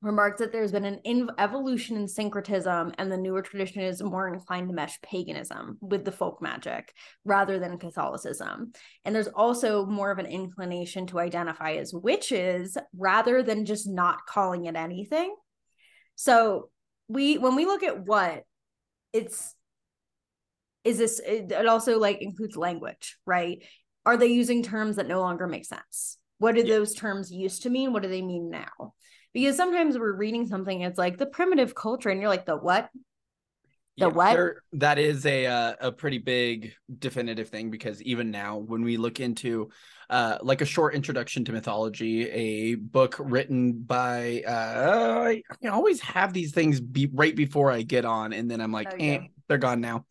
remarked 0.00 0.38
that 0.38 0.52
there's 0.52 0.72
been 0.72 0.84
an 0.84 1.00
in- 1.04 1.30
evolution 1.38 1.96
in 1.96 2.06
syncretism 2.06 2.92
and 2.98 3.10
the 3.10 3.16
newer 3.16 3.42
tradition 3.42 3.82
is 3.82 4.02
more 4.02 4.28
inclined 4.28 4.68
to 4.68 4.74
mesh 4.74 5.00
paganism 5.02 5.76
with 5.80 6.04
the 6.04 6.12
folk 6.12 6.40
magic 6.40 6.94
rather 7.24 7.58
than 7.58 7.78
Catholicism. 7.78 8.72
And 9.04 9.14
there's 9.14 9.28
also 9.28 9.86
more 9.86 10.10
of 10.10 10.18
an 10.18 10.26
inclination 10.26 11.06
to 11.08 11.18
identify 11.18 11.72
as 11.72 11.92
witches 11.92 12.76
rather 12.96 13.42
than 13.42 13.64
just 13.64 13.88
not 13.88 14.24
calling 14.26 14.66
it 14.66 14.76
anything. 14.76 15.34
So 16.14 16.70
we 17.08 17.38
when 17.38 17.56
we 17.56 17.64
look 17.64 17.82
at 17.82 18.04
what 18.04 18.44
it's 19.12 19.54
is 20.84 20.98
this 20.98 21.20
it 21.24 21.66
also 21.66 21.98
like 21.98 22.22
includes 22.22 22.56
language, 22.56 23.16
right? 23.26 23.64
Are 24.06 24.16
they 24.16 24.26
using 24.26 24.62
terms 24.62 24.96
that 24.96 25.08
no 25.08 25.20
longer 25.20 25.48
make 25.48 25.64
sense? 25.64 26.18
What 26.38 26.54
do 26.54 26.62
yeah. 26.62 26.76
those 26.76 26.94
terms 26.94 27.32
used 27.32 27.62
to 27.62 27.70
mean? 27.70 27.92
What 27.92 28.02
do 28.02 28.08
they 28.08 28.22
mean 28.22 28.48
now? 28.48 28.94
Because 29.32 29.56
sometimes 29.56 29.98
we're 29.98 30.12
reading 30.12 30.46
something 30.46 30.80
it's 30.82 30.98
like 30.98 31.18
the 31.18 31.26
primitive 31.26 31.74
culture 31.74 32.08
and 32.10 32.20
you're 32.20 32.30
like 32.30 32.46
the 32.46 32.56
what? 32.56 32.90
The 33.96 34.04
yeah, 34.04 34.12
what? 34.12 34.32
there, 34.32 34.62
that 34.74 34.98
is 34.98 35.26
a 35.26 35.46
uh, 35.46 35.74
a 35.80 35.92
pretty 35.92 36.18
big 36.18 36.72
definitive 37.00 37.48
thing 37.48 37.70
because 37.70 38.00
even 38.02 38.30
now 38.30 38.58
when 38.58 38.82
we 38.82 38.96
look 38.96 39.18
into 39.18 39.70
uh, 40.08 40.38
like 40.40 40.60
a 40.60 40.64
short 40.64 40.94
introduction 40.94 41.44
to 41.46 41.52
mythology 41.52 42.30
a 42.30 42.74
book 42.76 43.16
written 43.18 43.72
by 43.72 44.44
uh, 44.46 45.24
I, 45.26 45.42
I 45.64 45.68
always 45.68 46.00
have 46.00 46.32
these 46.32 46.52
things 46.52 46.80
be 46.80 47.10
right 47.12 47.34
before 47.34 47.70
i 47.72 47.82
get 47.82 48.04
on 48.04 48.32
and 48.32 48.50
then 48.50 48.60
i'm 48.60 48.72
like 48.72 48.88
oh, 48.92 48.96
eh, 48.98 49.18
they're 49.48 49.58
gone 49.58 49.80
now. 49.80 50.04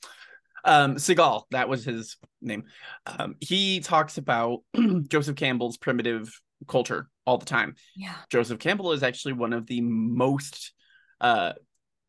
Um 0.65 0.95
Segal, 0.95 1.43
that 1.51 1.69
was 1.69 1.85
his 1.85 2.17
name. 2.41 2.65
Um, 3.05 3.35
he 3.39 3.79
talks 3.79 4.17
about 4.17 4.63
Joseph 5.07 5.35
Campbell's 5.35 5.77
primitive 5.77 6.29
culture 6.67 7.09
all 7.25 7.37
the 7.37 7.45
time. 7.45 7.75
Yeah. 7.95 8.15
Joseph 8.29 8.59
Campbell 8.59 8.93
is 8.93 9.03
actually 9.03 9.33
one 9.33 9.53
of 9.53 9.67
the 9.67 9.81
most 9.81 10.73
uh 11.21 11.53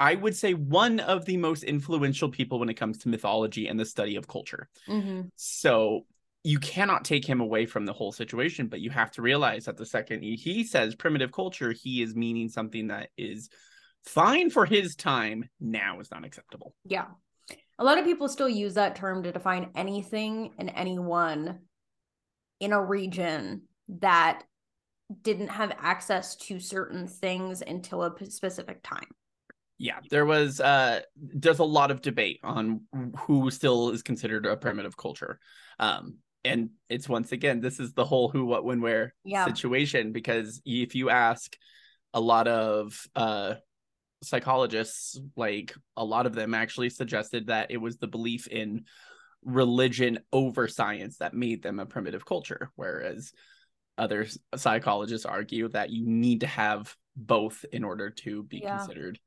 I 0.00 0.14
would 0.14 0.36
say 0.36 0.54
one 0.54 1.00
of 1.00 1.24
the 1.24 1.36
most 1.36 1.64
influential 1.64 2.28
people 2.28 2.60
when 2.60 2.68
it 2.68 2.74
comes 2.74 2.98
to 2.98 3.08
mythology 3.08 3.66
and 3.66 3.78
the 3.78 3.84
study 3.84 4.14
of 4.14 4.28
culture. 4.28 4.68
Mm-hmm. 4.88 5.22
So 5.34 6.06
you 6.44 6.60
cannot 6.60 7.04
take 7.04 7.26
him 7.26 7.40
away 7.40 7.66
from 7.66 7.84
the 7.84 7.92
whole 7.92 8.12
situation, 8.12 8.68
but 8.68 8.80
you 8.80 8.90
have 8.90 9.10
to 9.12 9.22
realize 9.22 9.64
that 9.64 9.76
the 9.76 9.84
second 9.84 10.22
he, 10.22 10.36
he 10.36 10.64
says 10.64 10.94
primitive 10.94 11.32
culture, 11.32 11.72
he 11.72 12.00
is 12.00 12.14
meaning 12.14 12.48
something 12.48 12.88
that 12.88 13.08
is 13.16 13.50
fine 14.04 14.50
for 14.50 14.64
his 14.64 14.94
time 14.94 15.48
now 15.60 15.98
is 16.00 16.10
not 16.10 16.24
acceptable. 16.24 16.74
Yeah. 16.84 17.06
A 17.78 17.84
lot 17.84 17.98
of 17.98 18.04
people 18.04 18.28
still 18.28 18.48
use 18.48 18.74
that 18.74 18.96
term 18.96 19.22
to 19.24 19.32
define 19.32 19.70
anything 19.74 20.52
and 20.58 20.70
anyone 20.74 21.60
in 22.60 22.72
a 22.72 22.82
region 22.82 23.62
that 23.88 24.42
didn't 25.22 25.48
have 25.48 25.72
access 25.80 26.36
to 26.36 26.60
certain 26.60 27.06
things 27.06 27.62
until 27.62 28.02
a 28.02 28.30
specific 28.30 28.80
time. 28.82 29.08
Yeah, 29.78 30.00
there 30.10 30.26
was 30.26 30.60
uh 30.60 31.00
there's 31.16 31.60
a 31.60 31.64
lot 31.64 31.90
of 31.90 32.02
debate 32.02 32.40
on 32.42 32.82
who 33.16 33.50
still 33.50 33.90
is 33.90 34.02
considered 34.02 34.44
a 34.44 34.56
primitive 34.56 34.96
culture. 34.96 35.38
Um 35.78 36.18
and 36.44 36.70
it's 36.88 37.08
once 37.08 37.32
again 37.32 37.60
this 37.60 37.80
is 37.80 37.92
the 37.92 38.04
whole 38.04 38.28
who 38.28 38.44
what 38.44 38.64
when 38.64 38.80
where 38.80 39.14
yeah. 39.24 39.44
situation 39.44 40.12
because 40.12 40.60
if 40.64 40.94
you 40.94 41.10
ask 41.10 41.56
a 42.14 42.20
lot 42.20 42.48
of 42.48 43.06
uh 43.14 43.54
psychologists 44.22 45.20
like 45.36 45.74
a 45.96 46.04
lot 46.04 46.26
of 46.26 46.34
them 46.34 46.54
actually 46.54 46.90
suggested 46.90 47.46
that 47.46 47.70
it 47.70 47.76
was 47.76 47.98
the 47.98 48.08
belief 48.08 48.48
in 48.48 48.84
religion 49.44 50.18
over 50.32 50.66
science 50.66 51.18
that 51.18 51.34
made 51.34 51.62
them 51.62 51.78
a 51.78 51.86
primitive 51.86 52.24
culture 52.24 52.70
whereas 52.74 53.32
other 53.98 54.26
psychologists 54.56 55.26
argue 55.26 55.68
that 55.68 55.90
you 55.90 56.06
need 56.06 56.40
to 56.40 56.46
have 56.46 56.94
both 57.16 57.64
in 57.72 57.84
order 57.84 58.10
to 58.10 58.44
be 58.44 58.60
yeah. 58.62 58.78
considered 58.78 59.18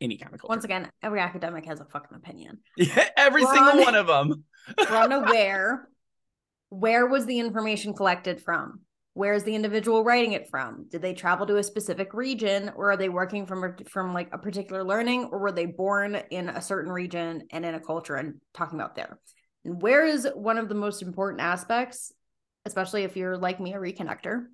any 0.00 0.16
kind 0.16 0.34
of 0.34 0.40
culture. 0.40 0.50
Once 0.50 0.64
again, 0.64 0.90
every 1.02 1.20
academic 1.20 1.66
has 1.66 1.80
a 1.80 1.84
fucking 1.84 2.16
opinion. 2.16 2.58
Yeah, 2.76 3.08
every 3.16 3.44
we're 3.44 3.54
single 3.54 3.72
on, 3.72 3.80
one 3.80 3.94
of 3.94 4.06
them. 4.06 4.44
we're 4.78 4.96
unaware. 4.96 5.88
Where 6.70 7.06
was 7.06 7.26
the 7.26 7.40
information 7.40 7.94
collected 7.94 8.40
from? 8.40 8.80
Where 9.14 9.34
is 9.34 9.42
the 9.42 9.56
individual 9.56 10.04
writing 10.04 10.34
it 10.34 10.48
from? 10.48 10.86
Did 10.88 11.02
they 11.02 11.14
travel 11.14 11.44
to 11.46 11.56
a 11.56 11.64
specific 11.64 12.14
region, 12.14 12.70
or 12.76 12.92
are 12.92 12.96
they 12.96 13.08
working 13.08 13.44
from 13.44 13.74
from 13.90 14.14
like 14.14 14.28
a 14.32 14.38
particular 14.38 14.84
learning, 14.84 15.30
or 15.32 15.40
were 15.40 15.52
they 15.52 15.66
born 15.66 16.14
in 16.30 16.48
a 16.48 16.62
certain 16.62 16.92
region 16.92 17.42
and 17.50 17.66
in 17.66 17.74
a 17.74 17.80
culture 17.80 18.14
and 18.14 18.34
talking 18.54 18.78
about 18.78 18.94
there? 18.94 19.18
And 19.64 19.82
where 19.82 20.06
is 20.06 20.28
one 20.32 20.58
of 20.58 20.68
the 20.68 20.76
most 20.76 21.02
important 21.02 21.42
aspects 21.42 22.12
especially 22.64 23.04
if 23.04 23.16
you're 23.16 23.36
like 23.36 23.60
me, 23.60 23.74
a 23.74 23.78
reconnector. 23.78 24.46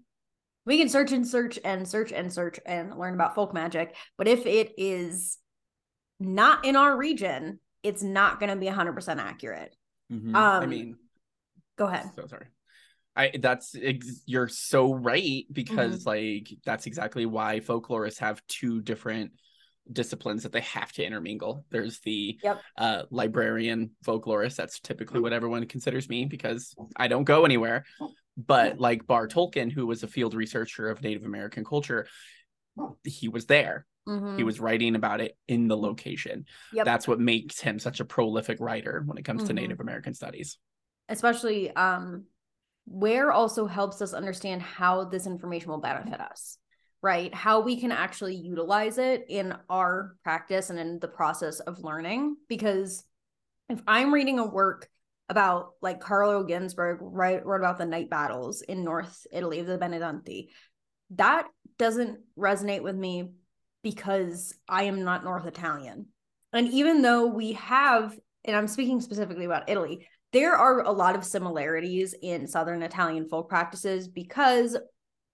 We 0.65 0.79
can 0.79 0.89
search 0.89 1.13
and 1.13 1.27
search 1.27 1.59
and 1.65 1.89
search 1.89 2.13
and 2.13 2.33
search 2.33 2.59
and 2.67 2.99
learn 2.99 3.15
about 3.15 3.35
folk 3.35 3.55
magic. 3.55 3.95
But 4.19 4.27
if 4.27 4.47
it 4.47 4.73
is 4.79 5.39
not 6.19 6.65
in 6.65 6.75
our 6.77 6.97
region, 6.97 7.61
it's 7.83 8.03
not 8.03 8.41
going 8.41 8.51
to 8.51 8.57
be 8.57 8.67
100% 8.67 9.19
accurate. 9.19 9.77
Mm-hmm. 10.13 10.35
Um, 10.35 10.63
I 10.63 10.67
mean, 10.67 10.97
go 11.77 11.87
ahead. 11.87 12.11
So 12.17 12.27
sorry. 12.27 12.47
I 13.17 13.33
that's 13.41 13.75
you're 14.27 14.49
so 14.49 14.93
right 14.93 15.47
because 15.51 16.01
mm-hmm. 16.01 16.09
like 16.09 16.49
that's 16.67 16.87
exactly 16.87 17.25
why 17.25 17.61
folklorists 17.61 18.19
have 18.19 18.43
two 18.47 18.83
different 18.83 19.33
disciplines 19.93 20.43
that 20.43 20.53
they 20.53 20.61
have 20.61 20.93
to 20.93 21.05
intermingle. 21.05 21.65
There's 21.71 22.01
the 22.01 22.39
yep. 22.43 22.61
uh, 22.77 23.03
librarian 23.11 23.93
folklorist. 24.05 24.57
That's 24.57 24.81
typically 24.81 25.21
what 25.21 25.33
everyone 25.33 25.67
considers 25.67 26.09
me 26.09 26.25
because 26.25 26.75
I 26.97 27.09
don't 27.09 27.25
go 27.25 27.45
anywhere. 27.45 27.85
But 28.37 28.79
like 28.79 29.07
Barre 29.07 29.29
Toelken, 29.29 29.71
who 29.71 29.87
was 29.87 30.03
a 30.03 30.09
field 30.09 30.35
researcher 30.35 30.89
of 30.91 31.03
Native 31.03 31.25
American 31.25 31.65
culture, 31.65 32.07
he 33.05 33.29
was 33.29 33.47
there. 33.47 33.87
Mm-hmm. 34.09 34.37
He 34.37 34.45
was 34.45 34.61
writing 34.61 34.95
about 34.95 35.21
it 35.21 35.37
in 35.49 35.69
the 35.69 35.77
location. 35.77 36.45
Yep. 36.73 36.85
That's 36.85 37.09
what 37.09 37.19
makes 37.19 37.61
him 37.61 37.79
such 37.79 38.01
a 38.01 38.05
prolific 38.05 38.59
writer 38.61 39.03
when 39.05 39.19
it 39.19 39.25
comes 39.25 39.43
mm-hmm. 39.43 39.49
to 39.49 39.55
Native 39.55 39.81
American 39.81 40.15
studies. 40.15 40.59
Especially 41.09 41.75
um, 41.75 42.25
where 42.87 43.33
also 43.33 43.67
helps 43.67 44.01
us 44.03 44.13
understand 44.13 44.63
how 44.63 45.05
this 45.05 45.27
information 45.27 45.71
will 45.71 45.81
benefit 45.81 46.21
us 46.21 46.59
right? 47.07 47.33
How 47.33 47.61
we 47.61 47.81
can 47.81 47.93
actually 47.93 48.35
utilize 48.35 48.99
it 48.99 49.27
in 49.29 49.55
our 49.71 50.17
practice 50.25 50.71
and 50.71 50.79
in 50.79 50.99
the 50.99 51.07
process 51.07 51.61
of 51.61 51.85
learning. 51.85 52.37
Because 52.49 53.05
if 53.69 53.81
I'm 53.87 54.13
reading 54.13 54.41
a 54.41 54.45
work 54.45 54.89
about 55.29 55.71
like 55.81 56.01
Carlo 56.01 56.45
Ginzburg 56.45 56.99
right, 57.01 57.47
wrote 57.47 57.61
about 57.61 57.79
the 57.79 57.87
night 57.87 58.11
battles 58.11 58.61
in 58.63 58.83
North 58.83 59.25
Italy, 59.33 59.63
the 59.63 59.79
benandanti, 59.79 60.49
that 61.11 61.47
doesn't 61.79 62.19
resonate 62.37 62.83
with 62.83 62.97
me 62.97 63.31
because 63.85 64.53
I 64.69 64.85
am 64.85 65.05
not 65.05 65.23
North 65.23 65.47
Italian. 65.47 66.07
And 66.53 66.67
even 66.71 67.03
though 67.03 67.27
we 67.27 67.53
have, 67.53 68.19
and 68.45 68.57
I'm 68.57 68.67
speaking 68.67 69.01
specifically 69.01 69.45
about 69.45 69.71
Italy, 69.71 70.09
there 70.33 70.57
are 70.57 70.81
a 70.81 70.91
lot 70.91 71.15
of 71.15 71.25
similarities 71.25 72.17
in 72.21 72.49
Southern 72.49 72.83
Italian 72.83 73.29
folk 73.29 73.49
practices 73.49 74.09
because 74.09 74.77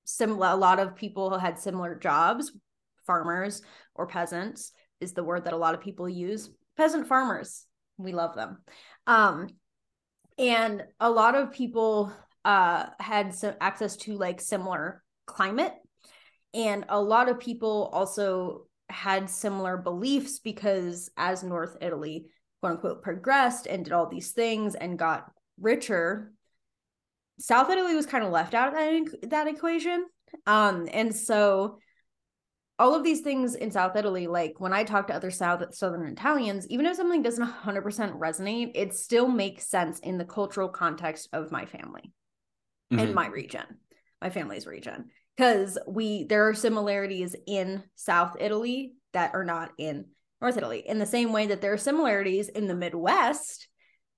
similar 0.05 0.49
a 0.49 0.57
lot 0.57 0.79
of 0.79 0.97
people 0.97 1.39
had 1.39 1.59
similar 1.59 1.95
jobs 1.95 2.53
farmers 3.07 3.63
or 3.95 4.07
peasants 4.07 4.73
is 5.01 5.13
the 5.13 5.25
word 5.25 5.45
that 5.45 5.53
a 5.53 5.57
lot 5.57 5.75
of 5.75 5.81
people 5.81 6.09
use 6.09 6.51
peasant 6.77 7.07
farmers 7.07 7.67
we 7.99 8.13
love 8.13 8.35
them. 8.35 8.59
Um 9.07 9.49
and 10.39 10.85
a 10.99 11.11
lot 11.11 11.35
of 11.35 11.53
people 11.53 12.13
uh 12.45 12.87
had 12.99 13.35
some 13.35 13.55
access 13.61 13.97
to 13.99 14.17
like 14.17 14.41
similar 14.41 15.03
climate. 15.27 15.75
And 16.55 16.85
a 16.89 17.01
lot 17.01 17.29
of 17.29 17.41
people 17.41 17.91
also 17.93 18.67
had 18.89 19.31
similar 19.31 19.79
beliefs 19.79 20.39
because 20.39 21.11
as 21.17 21.43
north 21.43 21.79
italy 21.81 22.27
quote 22.61 22.73
unquote 22.73 23.03
progressed 23.03 23.67
and 23.67 23.85
did 23.85 23.93
all 23.95 24.07
these 24.07 24.33
things 24.33 24.75
and 24.75 24.99
got 24.99 25.31
richer 25.59 26.33
South 27.39 27.71
Italy 27.71 27.95
was 27.95 28.07
kind 28.07 28.25
of 28.25 28.31
left 28.31 28.55
out 28.55 28.69
of 28.69 28.75
that, 28.75 29.31
that 29.31 29.47
equation. 29.49 30.07
Um, 30.47 30.89
and 30.93 31.15
so 31.15 31.79
all 32.79 32.95
of 32.95 33.05
these 33.05 33.21
things 33.21 33.55
in 33.55 33.71
South 33.71 33.97
Italy, 33.97 34.27
like 34.27 34.55
when 34.59 34.73
I 34.73 34.85
talk 34.85 35.07
to 35.07 35.15
other 35.15 35.31
South 35.31 35.63
Southern 35.75 36.07
Italians, 36.11 36.67
even 36.69 36.87
if 36.87 36.97
something 36.97 37.23
doesn't 37.23 37.45
100% 37.45 38.19
resonate, 38.19 38.73
it 38.75 38.95
still 38.95 39.29
makes 39.29 39.69
sense 39.69 39.99
in 40.01 40.19
the 40.19 40.25
cultural 40.25 40.69
context 40.69 41.29
of 41.33 41.53
my 41.53 41.65
family 41.65 42.13
mm-hmm. 42.93 42.99
and 42.99 43.15
my 43.15 43.29
region, 43.29 43.65
my 44.21 44.31
family's 44.31 44.67
region. 44.67 45.07
Because 45.37 45.79
we 45.87 46.25
there 46.25 46.49
are 46.49 46.55
similarities 46.55 47.37
in 47.47 47.85
South 47.95 48.37
Italy 48.39 48.95
that 49.13 49.35
are 49.35 49.45
not 49.45 49.71
in 49.79 50.07
North 50.41 50.57
Italy. 50.57 50.83
In 50.85 50.99
the 50.99 51.07
same 51.07 51.33
way 51.33 51.47
that 51.47 51.61
there 51.61 51.73
are 51.73 51.79
similarities 51.79 52.49
in 52.49 52.67
the 52.67 52.75
Midwest 52.75 53.69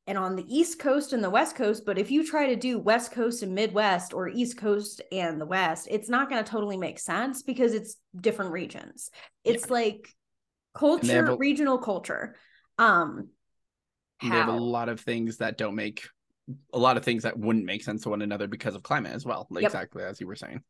and 0.06 0.18
on 0.18 0.36
the 0.36 0.44
East 0.48 0.78
Coast 0.78 1.12
and 1.12 1.24
the 1.24 1.30
West 1.30 1.56
Coast. 1.56 1.84
But 1.86 1.98
if 1.98 2.10
you 2.10 2.26
try 2.26 2.48
to 2.48 2.56
do 2.56 2.78
West 2.78 3.12
Coast 3.12 3.42
and 3.42 3.54
Midwest 3.54 4.12
or 4.12 4.28
East 4.28 4.58
Coast 4.58 5.00
and 5.10 5.40
the 5.40 5.46
West, 5.46 5.88
it's 5.90 6.08
not 6.08 6.28
going 6.28 6.42
to 6.44 6.50
totally 6.50 6.76
make 6.76 6.98
sense 6.98 7.42
because 7.42 7.72
it's 7.72 7.96
different 8.18 8.52
regions. 8.52 9.10
It's 9.44 9.66
yeah. 9.66 9.72
like 9.72 10.08
culture, 10.74 11.26
a, 11.26 11.36
regional 11.36 11.78
culture. 11.78 12.36
Um, 12.78 13.28
how? 14.18 14.28
they 14.28 14.36
have 14.36 14.48
a 14.48 14.52
lot 14.52 14.88
of 14.88 15.00
things 15.00 15.38
that 15.38 15.56
don't 15.56 15.74
make 15.74 16.06
a 16.74 16.78
lot 16.78 16.98
of 16.98 17.04
things 17.04 17.22
that 17.22 17.38
wouldn't 17.38 17.64
make 17.64 17.82
sense 17.82 18.02
to 18.02 18.10
one 18.10 18.20
another 18.20 18.46
because 18.46 18.74
of 18.74 18.82
climate 18.82 19.12
as 19.14 19.24
well. 19.24 19.46
Yep. 19.50 19.62
Exactly 19.62 20.02
as 20.02 20.20
you 20.20 20.26
were 20.26 20.36
saying. 20.36 20.62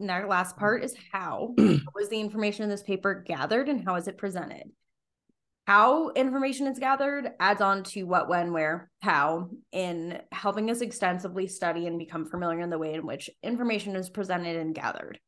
And 0.00 0.10
our 0.10 0.28
last 0.28 0.56
part 0.56 0.84
is 0.84 0.94
how 1.12 1.54
was 1.94 2.08
the 2.08 2.20
information 2.20 2.64
in 2.64 2.70
this 2.70 2.82
paper 2.82 3.24
gathered 3.26 3.68
and 3.68 3.84
how 3.84 3.96
is 3.96 4.08
it 4.08 4.18
presented? 4.18 4.70
How 5.66 6.10
information 6.10 6.68
is 6.68 6.78
gathered 6.78 7.32
adds 7.40 7.60
on 7.60 7.82
to 7.82 8.04
what, 8.04 8.28
when, 8.28 8.52
where, 8.52 8.88
how 9.02 9.50
in 9.72 10.20
helping 10.30 10.70
us 10.70 10.80
extensively 10.80 11.48
study 11.48 11.88
and 11.88 11.98
become 11.98 12.24
familiar 12.24 12.60
in 12.60 12.70
the 12.70 12.78
way 12.78 12.94
in 12.94 13.04
which 13.04 13.28
information 13.42 13.96
is 13.96 14.08
presented 14.08 14.56
and 14.56 14.76
gathered. 14.76 15.18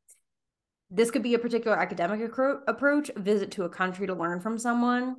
This 0.91 1.11
could 1.11 1.25
be 1.25 1.35
a 1.35 1.41
particular 1.41 1.77
academic 1.77 2.21
approach, 2.69 3.11
visit 3.17 3.51
to 3.53 3.65
a 3.65 3.69
country 3.69 4.07
to 4.07 4.15
learn 4.15 4.41
from 4.41 4.59
someone. 4.59 5.17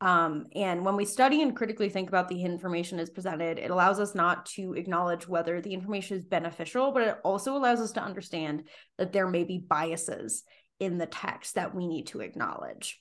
Um, 0.00 0.46
and 0.54 0.84
when 0.84 0.96
we 0.96 1.04
study 1.04 1.42
and 1.42 1.54
critically 1.54 1.90
think 1.90 2.08
about 2.08 2.28
the 2.28 2.42
information 2.42 2.98
is 2.98 3.10
presented, 3.10 3.58
it 3.58 3.70
allows 3.70 4.00
us 4.00 4.14
not 4.14 4.46
to 4.46 4.72
acknowledge 4.74 5.28
whether 5.28 5.60
the 5.60 5.74
information 5.74 6.16
is 6.16 6.24
beneficial, 6.24 6.90
but 6.90 7.02
it 7.02 7.18
also 7.22 7.56
allows 7.56 7.80
us 7.80 7.92
to 7.92 8.02
understand 8.02 8.64
that 8.96 9.12
there 9.12 9.28
may 9.28 9.44
be 9.44 9.58
biases 9.58 10.42
in 10.80 10.96
the 10.98 11.06
text 11.06 11.54
that 11.54 11.74
we 11.74 11.86
need 11.86 12.06
to 12.08 12.20
acknowledge. 12.20 13.00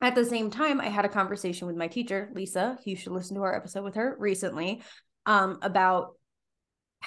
At 0.00 0.14
the 0.14 0.24
same 0.24 0.50
time, 0.50 0.80
I 0.80 0.88
had 0.88 1.04
a 1.04 1.08
conversation 1.08 1.66
with 1.66 1.76
my 1.76 1.88
teacher, 1.88 2.30
Lisa. 2.32 2.78
You 2.84 2.94
should 2.94 3.12
listen 3.12 3.36
to 3.36 3.42
our 3.42 3.54
episode 3.54 3.82
with 3.82 3.96
her 3.96 4.16
recently 4.18 4.82
um, 5.26 5.58
about 5.60 6.14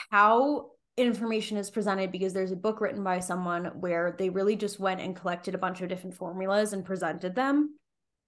how 0.10 0.72
information 0.98 1.58
is 1.58 1.70
presented 1.70 2.12
because 2.12 2.34
there's 2.34 2.52
a 2.52 2.58
book 2.58 2.82
written 2.82 3.04
by 3.04 3.20
someone 3.20 3.66
where 3.80 4.16
they 4.18 4.30
really 4.30 4.56
just 4.56 4.80
went 4.80 5.00
and 5.00 5.16
collected 5.16 5.56
a 5.56 5.60
bunch 5.60 5.82
of 5.82 5.90
different 5.90 6.16
formulas 6.16 6.74
and 6.74 6.86
presented 6.86 7.34
them 7.34 7.78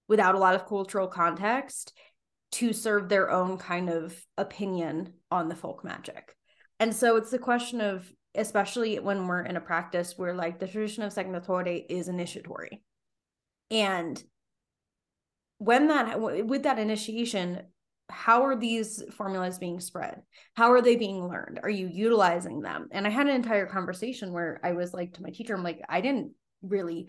without 0.08 0.34
a 0.34 0.38
lot 0.38 0.54
of 0.54 0.66
cultural 0.66 1.08
context 1.08 1.92
to 2.52 2.72
serve 2.72 3.08
their 3.08 3.30
own 3.30 3.58
kind 3.58 3.90
of 3.90 4.16
opinion 4.38 5.12
on 5.30 5.48
the 5.48 5.56
folk 5.56 5.84
magic. 5.84 6.36
And 6.80 6.94
so 6.94 7.16
it's 7.16 7.30
the 7.30 7.38
question 7.38 7.80
of, 7.80 8.10
especially 8.34 8.98
when 8.98 9.26
we're 9.26 9.42
in 9.42 9.56
a 9.56 9.60
practice 9.60 10.14
where 10.16 10.34
like 10.34 10.58
the 10.58 10.66
tradition 10.66 11.02
of 11.02 11.12
Segnatore 11.12 11.84
is 11.88 12.08
initiatory. 12.08 12.82
And 13.70 14.22
when 15.64 15.88
that, 15.88 16.20
with 16.20 16.64
that 16.64 16.78
initiation, 16.78 17.62
how 18.10 18.44
are 18.44 18.56
these 18.56 19.02
formulas 19.16 19.58
being 19.58 19.80
spread? 19.80 20.22
How 20.54 20.72
are 20.72 20.82
they 20.82 20.96
being 20.96 21.26
learned? 21.26 21.60
Are 21.62 21.70
you 21.70 21.88
utilizing 21.90 22.60
them? 22.60 22.88
And 22.90 23.06
I 23.06 23.10
had 23.10 23.26
an 23.26 23.34
entire 23.34 23.66
conversation 23.66 24.32
where 24.32 24.60
I 24.62 24.72
was 24.72 24.92
like 24.92 25.14
to 25.14 25.22
my 25.22 25.30
teacher, 25.30 25.54
I'm 25.54 25.62
like, 25.62 25.80
I 25.88 26.00
didn't 26.00 26.32
really 26.62 27.08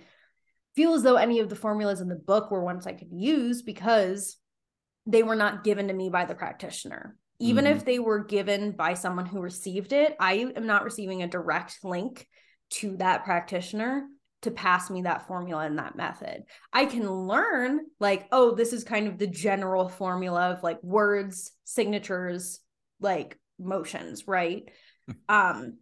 feel 0.75 0.93
as 0.93 1.03
though 1.03 1.15
any 1.15 1.39
of 1.39 1.49
the 1.49 1.55
formulas 1.55 2.01
in 2.01 2.07
the 2.07 2.15
book 2.15 2.51
were 2.51 2.63
ones 2.63 2.87
I 2.87 2.93
could 2.93 3.11
use 3.11 3.61
because 3.61 4.37
they 5.05 5.23
were 5.23 5.35
not 5.35 5.63
given 5.63 5.87
to 5.89 5.93
me 5.93 6.09
by 6.09 6.25
the 6.25 6.35
practitioner. 6.35 7.15
Even 7.39 7.65
mm-hmm. 7.65 7.77
if 7.77 7.85
they 7.85 7.99
were 7.99 8.23
given 8.23 8.71
by 8.71 8.93
someone 8.93 9.25
who 9.25 9.41
received 9.41 9.91
it, 9.91 10.15
I 10.19 10.51
am 10.55 10.65
not 10.65 10.85
receiving 10.85 11.21
a 11.21 11.27
direct 11.27 11.79
link 11.83 12.27
to 12.71 12.97
that 12.97 13.25
practitioner 13.25 14.07
to 14.41 14.51
pass 14.51 14.89
me 14.89 15.01
that 15.03 15.27
formula 15.27 15.65
and 15.65 15.79
that 15.79 15.95
method. 15.95 16.43
I 16.71 16.85
can 16.85 17.09
learn, 17.09 17.79
like, 17.99 18.27
oh, 18.31 18.55
this 18.55 18.73
is 18.73 18.83
kind 18.83 19.07
of 19.07 19.17
the 19.17 19.27
general 19.27 19.89
formula 19.89 20.51
of 20.51 20.63
like 20.63 20.81
words, 20.83 21.51
signatures, 21.63 22.59
like 22.99 23.39
motions, 23.59 24.27
right? 24.27 24.69
um, 25.29 25.77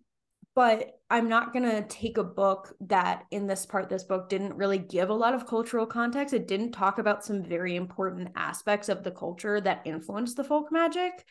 but 0.55 0.91
I'm 1.09 1.29
not 1.29 1.51
going 1.51 1.69
to 1.69 1.81
take 1.87 2.17
a 2.17 2.23
book 2.23 2.73
that 2.81 3.23
in 3.31 3.47
this 3.47 3.65
part, 3.65 3.89
this 3.89 4.03
book 4.03 4.29
didn't 4.29 4.55
really 4.55 4.77
give 4.77 5.09
a 5.09 5.13
lot 5.13 5.33
of 5.33 5.47
cultural 5.47 5.87
context. 5.87 6.33
It 6.33 6.47
didn't 6.47 6.73
talk 6.73 6.99
about 6.99 7.25
some 7.25 7.43
very 7.43 7.75
important 7.75 8.29
aspects 8.35 8.87
of 8.87 9.03
the 9.03 9.11
culture 9.11 9.59
that 9.61 9.81
influenced 9.85 10.37
the 10.37 10.43
folk 10.43 10.71
magic. 10.71 11.25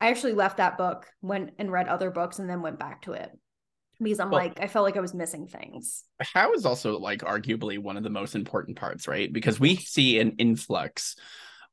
I 0.00 0.08
actually 0.08 0.34
left 0.34 0.58
that 0.58 0.78
book, 0.78 1.06
went 1.22 1.54
and 1.58 1.72
read 1.72 1.88
other 1.88 2.10
books, 2.10 2.38
and 2.38 2.48
then 2.48 2.62
went 2.62 2.78
back 2.78 3.02
to 3.02 3.12
it 3.12 3.30
because 4.00 4.20
I'm 4.20 4.30
well, 4.30 4.40
like, 4.40 4.60
I 4.60 4.66
felt 4.66 4.84
like 4.84 4.96
I 4.96 5.00
was 5.00 5.14
missing 5.14 5.46
things. 5.46 6.04
How 6.20 6.52
is 6.52 6.66
also 6.66 6.98
like 6.98 7.20
arguably 7.20 7.78
one 7.78 7.96
of 7.96 8.02
the 8.02 8.10
most 8.10 8.34
important 8.34 8.76
parts, 8.76 9.08
right? 9.08 9.32
Because 9.32 9.58
we 9.58 9.76
see 9.76 10.18
an 10.18 10.32
influx 10.38 11.16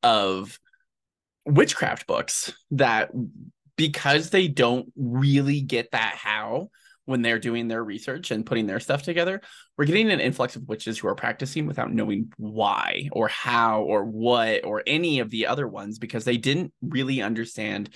of 0.01 0.59
witchcraft 1.45 2.07
books 2.07 2.53
that 2.71 3.11
because 3.75 4.29
they 4.29 4.47
don't 4.47 4.91
really 4.95 5.61
get 5.61 5.91
that 5.91 6.15
how 6.15 6.69
when 7.05 7.21
they're 7.21 7.39
doing 7.39 7.67
their 7.67 7.83
research 7.83 8.31
and 8.31 8.45
putting 8.45 8.65
their 8.65 8.79
stuff 8.79 9.03
together, 9.03 9.41
we're 9.77 9.85
getting 9.85 10.09
an 10.09 10.21
influx 10.21 10.55
of 10.55 10.67
witches 10.69 10.97
who 10.97 11.07
are 11.09 11.15
practicing 11.15 11.65
without 11.65 11.91
knowing 11.91 12.31
why 12.37 13.09
or 13.11 13.27
how 13.27 13.81
or 13.81 14.05
what 14.05 14.63
or 14.63 14.83
any 14.87 15.19
of 15.19 15.29
the 15.29 15.47
other 15.47 15.67
ones 15.67 15.99
because 15.99 16.23
they 16.23 16.37
didn't 16.37 16.71
really 16.81 17.21
understand 17.21 17.89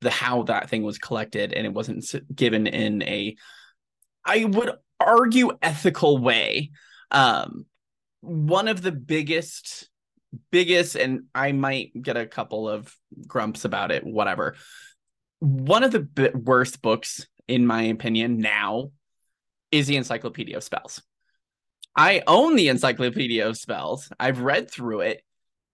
the 0.00 0.10
how 0.10 0.42
that 0.44 0.70
thing 0.70 0.82
was 0.82 0.98
collected 0.98 1.52
and 1.52 1.66
it 1.66 1.72
wasn't 1.72 2.04
given 2.34 2.66
in 2.66 3.02
a 3.02 3.36
I 4.26 4.44
would 4.44 4.72
argue 5.00 5.56
ethical 5.62 6.18
way. 6.18 6.72
Um 7.10 7.66
one 8.20 8.68
of 8.68 8.82
the 8.82 8.92
biggest 8.92 9.88
biggest 10.50 10.96
and 10.96 11.24
I 11.34 11.52
might 11.52 11.92
get 12.00 12.16
a 12.16 12.26
couple 12.26 12.68
of 12.68 12.94
grumps 13.26 13.64
about 13.64 13.92
it 13.92 14.04
whatever 14.04 14.56
one 15.40 15.82
of 15.82 15.92
the 15.92 16.00
b- 16.00 16.30
worst 16.34 16.82
books, 16.82 17.26
in 17.48 17.66
my 17.66 17.82
opinion, 17.82 18.38
now 18.38 18.90
is 19.70 19.86
the 19.86 19.96
Encyclopedia 19.96 20.56
of 20.56 20.64
Spells. 20.64 21.02
I 21.96 22.22
own 22.26 22.56
the 22.56 22.68
Encyclopedia 22.68 23.46
of 23.46 23.56
Spells. 23.56 24.10
I've 24.18 24.40
read 24.40 24.70
through 24.70 25.00
it, 25.00 25.22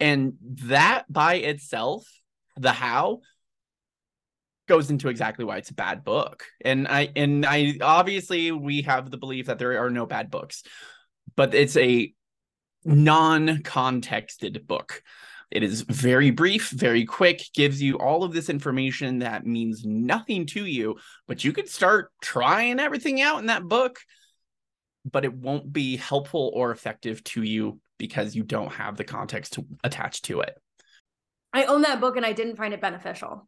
and 0.00 0.34
that 0.42 1.04
by 1.10 1.34
itself, 1.34 2.06
the 2.56 2.72
how 2.72 3.20
goes 4.68 4.90
into 4.90 5.08
exactly 5.08 5.44
why 5.44 5.56
it's 5.56 5.70
a 5.70 5.74
bad 5.74 6.04
book. 6.04 6.44
And 6.64 6.86
I 6.88 7.10
and 7.16 7.44
I 7.46 7.74
obviously 7.80 8.52
we 8.52 8.82
have 8.82 9.10
the 9.10 9.18
belief 9.18 9.46
that 9.46 9.58
there 9.58 9.84
are 9.84 9.90
no 9.90 10.06
bad 10.06 10.30
books, 10.30 10.62
but 11.36 11.54
it's 11.54 11.76
a 11.76 12.12
non-contexted 12.84 14.66
book. 14.66 15.02
It 15.50 15.62
is 15.62 15.82
very 15.82 16.30
brief, 16.30 16.70
very 16.70 17.04
quick, 17.04 17.42
gives 17.54 17.82
you 17.82 17.98
all 17.98 18.24
of 18.24 18.32
this 18.32 18.48
information 18.48 19.18
that 19.18 19.46
means 19.46 19.84
nothing 19.84 20.46
to 20.46 20.64
you, 20.64 20.96
but 21.28 21.44
you 21.44 21.52
could 21.52 21.68
start 21.68 22.10
trying 22.22 22.80
everything 22.80 23.20
out 23.20 23.38
in 23.38 23.46
that 23.46 23.64
book, 23.64 24.00
but 25.04 25.26
it 25.26 25.34
won't 25.34 25.70
be 25.70 25.96
helpful 25.96 26.50
or 26.54 26.70
effective 26.70 27.22
to 27.24 27.42
you 27.42 27.78
because 27.98 28.34
you 28.34 28.42
don't 28.42 28.72
have 28.72 28.96
the 28.96 29.04
context 29.04 29.52
to 29.52 29.66
attach 29.84 30.22
to 30.22 30.40
it. 30.40 30.58
I 31.52 31.64
own 31.64 31.82
that 31.82 32.00
book 32.00 32.16
and 32.16 32.24
I 32.24 32.32
didn't 32.32 32.56
find 32.56 32.72
it 32.72 32.80
beneficial. 32.80 33.46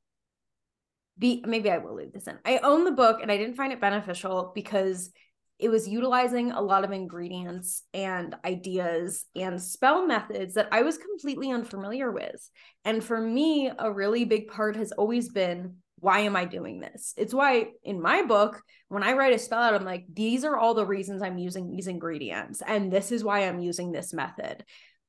Be 1.18 1.44
maybe 1.46 1.70
I 1.70 1.78
will 1.78 1.94
leave 1.94 2.12
this 2.12 2.26
in. 2.26 2.38
I 2.44 2.58
own 2.58 2.84
the 2.84 2.90
book 2.90 3.20
and 3.22 3.30
I 3.30 3.36
didn't 3.36 3.56
find 3.56 3.72
it 3.72 3.80
beneficial 3.80 4.52
because 4.54 5.10
it 5.58 5.68
was 5.68 5.88
utilizing 5.88 6.50
a 6.50 6.60
lot 6.60 6.84
of 6.84 6.90
ingredients 6.90 7.84
and 7.94 8.34
ideas 8.44 9.24
and 9.36 9.62
spell 9.62 10.06
methods 10.06 10.54
that 10.54 10.68
I 10.72 10.82
was 10.82 10.98
completely 10.98 11.52
unfamiliar 11.52 12.10
with. 12.10 12.50
And 12.84 13.02
for 13.02 13.20
me, 13.20 13.70
a 13.78 13.92
really 13.92 14.24
big 14.24 14.48
part 14.48 14.74
has 14.76 14.90
always 14.92 15.28
been 15.28 15.76
why 16.00 16.20
am 16.20 16.36
I 16.36 16.44
doing 16.44 16.80
this? 16.80 17.14
It's 17.16 17.32
why 17.32 17.68
in 17.82 18.02
my 18.02 18.22
book, 18.22 18.60
when 18.88 19.02
I 19.02 19.14
write 19.14 19.32
a 19.32 19.38
spell 19.38 19.60
out, 19.60 19.74
I'm 19.74 19.86
like, 19.86 20.04
these 20.12 20.44
are 20.44 20.56
all 20.56 20.74
the 20.74 20.84
reasons 20.84 21.22
I'm 21.22 21.38
using 21.38 21.70
these 21.70 21.86
ingredients. 21.86 22.62
And 22.66 22.92
this 22.92 23.10
is 23.10 23.24
why 23.24 23.48
I'm 23.48 23.58
using 23.58 23.90
this 23.90 24.12
method. 24.12 24.64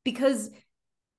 Because 0.06 0.52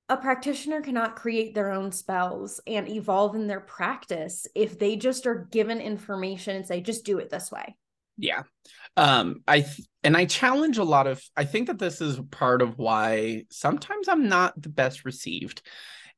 a 0.09 0.17
practitioner 0.17 0.81
cannot 0.81 1.15
create 1.15 1.53
their 1.53 1.71
own 1.71 1.91
spells 1.91 2.61
and 2.65 2.87
evolve 2.87 3.35
in 3.35 3.47
their 3.47 3.59
practice 3.59 4.47
if 4.55 4.79
they 4.79 4.95
just 4.95 5.27
are 5.27 5.47
given 5.51 5.81
information 5.81 6.55
and 6.55 6.65
say, 6.65 6.79
just 6.79 7.05
do 7.05 7.17
it 7.19 7.29
this 7.29 7.51
way. 7.51 7.75
Yeah. 8.17 8.43
Um 8.95 9.43
i 9.47 9.61
th- 9.61 9.87
and 10.03 10.17
i 10.17 10.25
challenge 10.25 10.79
a 10.79 10.83
lot 10.83 11.05
of 11.05 11.21
i 11.35 11.45
think 11.45 11.67
that 11.67 11.77
this 11.77 12.01
is 12.01 12.19
part 12.31 12.63
of 12.63 12.79
why 12.79 13.43
sometimes 13.51 14.07
i'm 14.07 14.27
not 14.27 14.59
the 14.59 14.69
best 14.69 15.05
received 15.05 15.61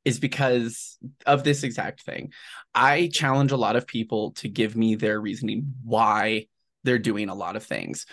is 0.05 0.17
because 0.17 0.97
of 1.25 1.43
this 1.43 1.63
exact 1.63 2.03
thing. 2.03 2.31
I 2.73 3.09
challenge 3.11 3.51
a 3.51 3.57
lot 3.57 3.75
of 3.75 3.85
people 3.85 4.31
to 4.35 4.47
give 4.47 4.77
me 4.77 4.95
their 4.95 5.19
reasoning 5.19 5.73
why 5.83 6.47
they're 6.85 6.99
doing 6.99 7.27
a 7.27 7.35
lot 7.35 7.57
of 7.57 7.65
things. 7.65 8.05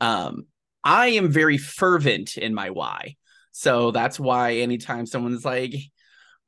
Um 0.00 0.46
i 0.84 1.08
am 1.08 1.32
very 1.32 1.58
fervent 1.58 2.36
in 2.36 2.54
my 2.54 2.70
why 2.70 3.16
so 3.52 3.90
that's 3.90 4.18
why 4.18 4.54
anytime 4.54 5.06
someone's 5.06 5.44
like 5.44 5.74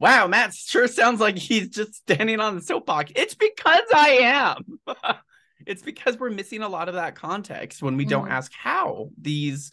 wow 0.01 0.27
matt 0.27 0.53
sure 0.53 0.89
sounds 0.89 1.21
like 1.21 1.39
he's 1.39 1.69
just 1.69 1.95
standing 1.95 2.41
on 2.41 2.57
the 2.57 2.63
soapbox 2.63 3.13
it's 3.15 3.35
because 3.35 3.85
i 3.95 4.09
am 4.21 4.79
It's 5.67 5.83
because 5.83 6.19
we're 6.19 6.31
missing 6.31 6.63
a 6.63 6.69
lot 6.69 6.89
of 6.89 6.95
that 6.95 7.15
context 7.15 7.83
when 7.83 7.97
we 7.97 8.05
mm. 8.07 8.11
don't 8.11 8.31
ask 8.31 8.53
how 8.53 9.11
these 9.21 9.73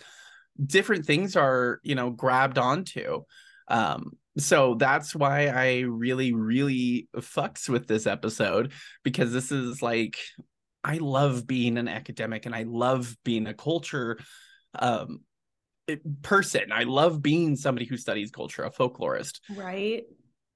different 0.64 1.06
things 1.06 1.36
are, 1.36 1.80
you 1.84 1.96
know, 1.96 2.10
grabbed 2.10 2.58
onto. 2.58 3.24
Um, 3.68 4.14
so 4.38 4.76
that's 4.76 5.16
why 5.16 5.48
I 5.48 5.80
really, 5.82 6.34
really 6.34 7.10
fucks 7.18 7.68
with 7.68 7.88
this 7.88 8.08
episode 8.08 8.72
because 9.04 9.34
this 9.34 9.52
is 9.52 9.82
like, 9.82 10.18
I 10.84 10.98
love 10.98 11.46
being 11.46 11.78
an 11.78 11.88
academic 11.88 12.46
and 12.46 12.56
I 12.56 12.64
love 12.64 13.16
being 13.24 13.48
a 13.48 13.54
culture 13.54 14.18
um, 14.74 15.20
person. 16.22 16.72
I 16.72 16.84
love 16.84 17.22
being 17.22 17.56
somebody 17.56 17.86
who 17.86 17.98
studies 17.98 18.32
culture, 18.32 18.64
a 18.64 18.72
folklorist. 18.72 19.40
Right. 19.56 20.04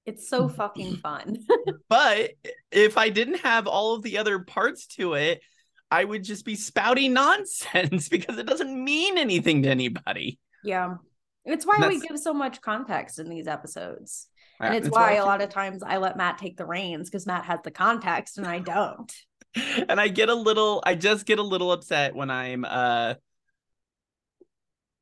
It's 0.05 0.29
so 0.29 0.47
fucking 0.47 0.97
fun. 0.97 1.39
but 1.89 2.31
if 2.71 2.97
I 2.97 3.09
didn't 3.09 3.39
have 3.39 3.67
all 3.67 3.95
of 3.95 4.03
the 4.03 4.17
other 4.19 4.39
parts 4.39 4.87
to 4.97 5.15
it, 5.15 5.41
I 5.89 6.03
would 6.03 6.23
just 6.23 6.45
be 6.45 6.55
spouting 6.55 7.13
nonsense 7.13 8.09
because 8.09 8.37
it 8.37 8.45
doesn't 8.45 8.83
mean 8.83 9.17
anything 9.17 9.63
to 9.63 9.69
anybody. 9.69 10.39
Yeah. 10.63 10.95
It's 11.43 11.65
why 11.65 11.87
we 11.87 11.99
give 11.99 12.17
so 12.17 12.33
much 12.33 12.61
context 12.61 13.19
in 13.19 13.29
these 13.29 13.47
episodes. 13.47 14.27
Yeah, 14.59 14.67
and 14.67 14.75
it's, 14.75 14.87
it's 14.87 14.95
why 14.95 15.13
a 15.15 15.25
lot 15.25 15.41
of 15.41 15.49
times 15.49 15.83
I 15.83 15.97
let 15.97 16.17
Matt 16.17 16.37
take 16.39 16.57
the 16.57 16.65
reins 16.65 17.09
because 17.09 17.27
Matt 17.27 17.45
has 17.45 17.59
the 17.63 17.71
context 17.71 18.37
and 18.37 18.47
I 18.47 18.59
don't. 18.59 19.13
and 19.89 19.99
I 19.99 20.07
get 20.07 20.29
a 20.29 20.35
little 20.35 20.81
I 20.85 20.95
just 20.95 21.25
get 21.25 21.39
a 21.39 21.43
little 21.43 21.71
upset 21.71 22.15
when 22.15 22.29
I'm 22.29 22.65
uh 22.65 23.15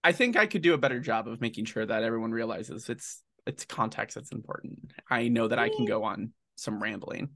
I 0.04 0.12
think 0.12 0.36
I 0.36 0.46
could 0.46 0.62
do 0.62 0.74
a 0.74 0.78
better 0.78 1.00
job 1.00 1.28
of 1.28 1.42
making 1.42 1.66
sure 1.66 1.86
that 1.86 2.04
everyone 2.04 2.32
realizes 2.32 2.89
it's 2.89 3.22
it's 3.46 3.66
context 3.66 4.16
that's 4.16 4.32
important. 4.32 4.92
I 5.10 5.28
know 5.28 5.48
that 5.48 5.60
I 5.60 5.70
can 5.70 5.86
go 5.86 6.04
on 6.04 6.32
some 6.56 6.82
rambling. 6.82 7.30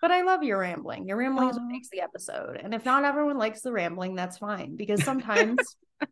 But 0.00 0.10
I 0.10 0.22
love 0.22 0.42
your 0.42 0.58
rambling. 0.58 1.06
Your 1.06 1.16
rambling 1.16 1.48
is 1.48 1.56
what 1.56 1.66
makes 1.66 1.88
the 1.90 2.00
episode. 2.00 2.60
And 2.62 2.74
if 2.74 2.84
not 2.84 3.04
everyone 3.04 3.38
likes 3.38 3.62
the 3.62 3.72
rambling, 3.72 4.14
that's 4.14 4.38
fine. 4.38 4.76
Because 4.76 5.02
sometimes 5.02 5.58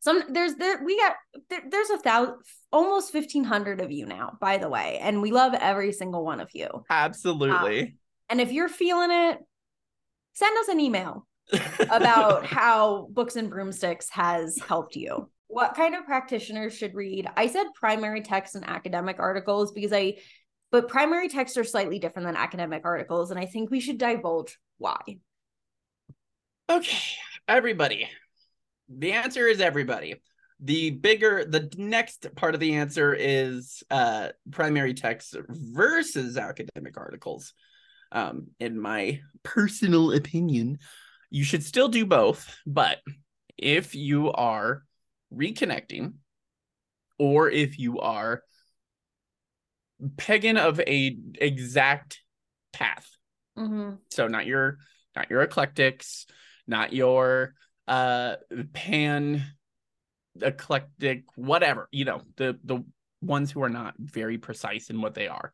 some 0.00 0.24
there's 0.30 0.54
there 0.56 0.82
we 0.84 0.98
got 0.98 1.14
there, 1.48 1.62
there's 1.70 1.90
a 1.90 1.98
thousand 1.98 2.36
almost 2.72 3.14
1500 3.14 3.80
of 3.80 3.92
you 3.92 4.06
now, 4.06 4.36
by 4.40 4.58
the 4.58 4.68
way. 4.68 4.98
And 5.00 5.22
we 5.22 5.30
love 5.30 5.54
every 5.54 5.92
single 5.92 6.24
one 6.24 6.40
of 6.40 6.50
you. 6.54 6.68
Absolutely. 6.90 7.80
Um, 7.82 7.92
and 8.30 8.40
if 8.40 8.50
you're 8.50 8.68
feeling 8.68 9.10
it, 9.10 9.38
send 10.32 10.58
us 10.58 10.68
an 10.68 10.80
email 10.80 11.26
about 11.90 12.46
how 12.46 13.08
Books 13.10 13.36
and 13.36 13.50
Broomsticks 13.50 14.08
has 14.10 14.58
helped 14.58 14.96
you 14.96 15.28
what 15.54 15.76
kind 15.76 15.94
of 15.94 16.04
practitioners 16.04 16.76
should 16.76 16.96
read? 16.96 17.28
I 17.36 17.46
said 17.46 17.66
primary 17.76 18.22
text 18.22 18.56
and 18.56 18.68
academic 18.68 19.20
articles 19.20 19.70
because 19.70 19.92
I 19.92 20.16
but 20.74 20.88
primary 20.88 21.28
texts 21.28 21.56
are 21.56 21.62
slightly 21.62 22.00
different 22.00 22.26
than 22.26 22.34
academic 22.34 22.82
articles, 22.84 23.30
and 23.30 23.38
I 23.38 23.46
think 23.46 23.70
we 23.70 23.78
should 23.78 23.96
divulge 23.96 24.58
why. 24.78 24.98
Okay, 26.68 26.98
everybody. 27.46 28.08
The 28.88 29.12
answer 29.12 29.46
is 29.46 29.60
everybody. 29.60 30.16
The 30.58 30.90
bigger, 30.90 31.44
the 31.44 31.72
next 31.76 32.26
part 32.34 32.54
of 32.54 32.60
the 32.60 32.74
answer 32.74 33.14
is 33.14 33.84
uh, 33.88 34.30
primary 34.50 34.94
text 34.94 35.36
versus 35.48 36.36
academic 36.36 36.96
articles. 36.96 37.54
Um, 38.10 38.48
in 38.58 38.80
my 38.80 39.20
personal 39.44 40.10
opinion, 40.10 40.80
you 41.34 41.42
should 41.42 41.64
still 41.64 41.88
do 41.88 42.06
both, 42.06 42.56
but 42.64 42.98
if 43.58 43.96
you 43.96 44.30
are 44.30 44.84
reconnecting 45.34 46.12
or 47.18 47.50
if 47.50 47.76
you 47.76 47.98
are 47.98 48.44
pagan 50.16 50.56
of 50.56 50.78
a 50.78 51.18
exact 51.40 52.20
path 52.72 53.08
mm-hmm. 53.58 53.94
so 54.12 54.28
not 54.28 54.46
your 54.46 54.78
not 55.16 55.28
your 55.28 55.42
eclectics 55.42 56.26
not 56.68 56.92
your 56.92 57.54
uh 57.88 58.36
pan 58.72 59.42
eclectic 60.40 61.24
whatever 61.34 61.88
you 61.90 62.04
know 62.04 62.22
the 62.36 62.56
the 62.62 62.84
ones 63.22 63.50
who 63.50 63.62
are 63.62 63.68
not 63.68 63.94
very 63.98 64.38
precise 64.38 64.88
in 64.88 65.00
what 65.00 65.14
they 65.14 65.26
are 65.26 65.52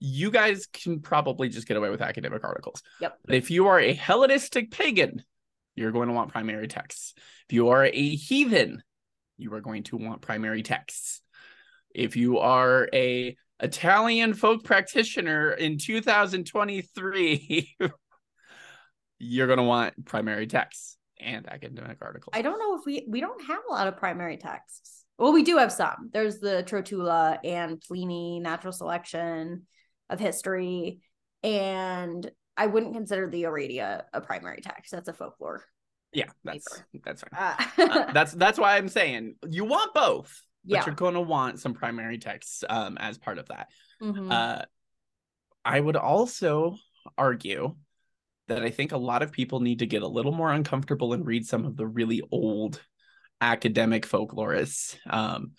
you 0.00 0.30
guys 0.30 0.66
can 0.66 1.00
probably 1.00 1.48
just 1.48 1.68
get 1.68 1.76
away 1.76 1.90
with 1.90 2.02
academic 2.02 2.44
articles 2.44 2.82
yep 3.00 3.18
but 3.24 3.34
if 3.34 3.50
you 3.50 3.68
are 3.68 3.78
a 3.78 3.92
hellenistic 3.92 4.70
pagan 4.70 5.22
you're 5.74 5.92
going 5.92 6.08
to 6.08 6.14
want 6.14 6.32
primary 6.32 6.68
texts 6.68 7.14
if 7.48 7.54
you 7.54 7.68
are 7.68 7.84
a 7.84 8.16
heathen 8.16 8.82
you 9.38 9.52
are 9.52 9.60
going 9.60 9.82
to 9.82 9.96
want 9.96 10.20
primary 10.20 10.62
texts 10.62 11.22
if 11.94 12.16
you 12.16 12.38
are 12.38 12.88
a 12.92 13.36
Italian 13.62 14.32
folk 14.32 14.64
practitioner 14.64 15.50
in 15.50 15.76
2023 15.76 17.76
you're 19.18 19.46
going 19.46 19.58
to 19.58 19.62
want 19.62 20.06
primary 20.06 20.46
texts 20.46 20.96
and 21.20 21.48
academic 21.48 21.98
articles. 22.00 22.30
I 22.32 22.42
don't 22.42 22.58
know 22.58 22.76
if 22.76 22.86
we 22.86 23.04
we 23.06 23.20
don't 23.20 23.42
have 23.44 23.60
a 23.68 23.72
lot 23.72 23.86
of 23.86 23.96
primary 23.96 24.38
texts. 24.38 25.04
Well, 25.18 25.32
we 25.32 25.42
do 25.42 25.58
have 25.58 25.70
some. 25.70 26.10
There's 26.12 26.38
the 26.38 26.64
Trotula 26.66 27.38
and 27.44 27.80
Pliny 27.80 28.40
natural 28.40 28.72
selection 28.72 29.66
of 30.10 30.20
history 30.20 31.00
and 31.42 32.30
I 32.56 32.66
wouldn't 32.66 32.92
consider 32.92 33.28
the 33.28 33.44
Aradia 33.44 34.02
a 34.12 34.20
primary 34.20 34.60
text. 34.60 34.92
That's 34.92 35.08
a 35.08 35.14
folklore. 35.14 35.64
Yeah, 36.12 36.26
that's 36.44 36.68
paper. 36.68 36.86
that's 37.04 37.22
fine. 37.22 37.40
Uh, 37.40 37.90
uh, 37.90 38.12
that's 38.12 38.32
that's 38.32 38.58
why 38.58 38.76
I'm 38.76 38.88
saying 38.88 39.36
you 39.48 39.64
want 39.64 39.94
both. 39.94 40.42
But 40.64 40.74
yeah. 40.74 40.82
you're 40.84 40.94
going 40.94 41.14
to 41.14 41.22
want 41.22 41.58
some 41.58 41.72
primary 41.72 42.18
texts 42.18 42.64
um, 42.68 42.98
as 42.98 43.16
part 43.16 43.38
of 43.38 43.48
that. 43.48 43.68
Mm-hmm. 44.02 44.30
Uh, 44.30 44.62
I 45.64 45.80
would 45.80 45.96
also 45.96 46.76
argue 47.16 47.76
that 48.48 48.62
I 48.62 48.68
think 48.68 48.92
a 48.92 48.98
lot 48.98 49.22
of 49.22 49.32
people 49.32 49.60
need 49.60 49.78
to 49.78 49.86
get 49.86 50.02
a 50.02 50.08
little 50.08 50.32
more 50.32 50.52
uncomfortable 50.52 51.14
and 51.14 51.26
read 51.26 51.46
some 51.46 51.64
of 51.64 51.78
the 51.78 51.86
really 51.86 52.20
old 52.30 52.82
academic 53.40 54.06
folklorists. 54.06 54.96
Um, 55.08 55.52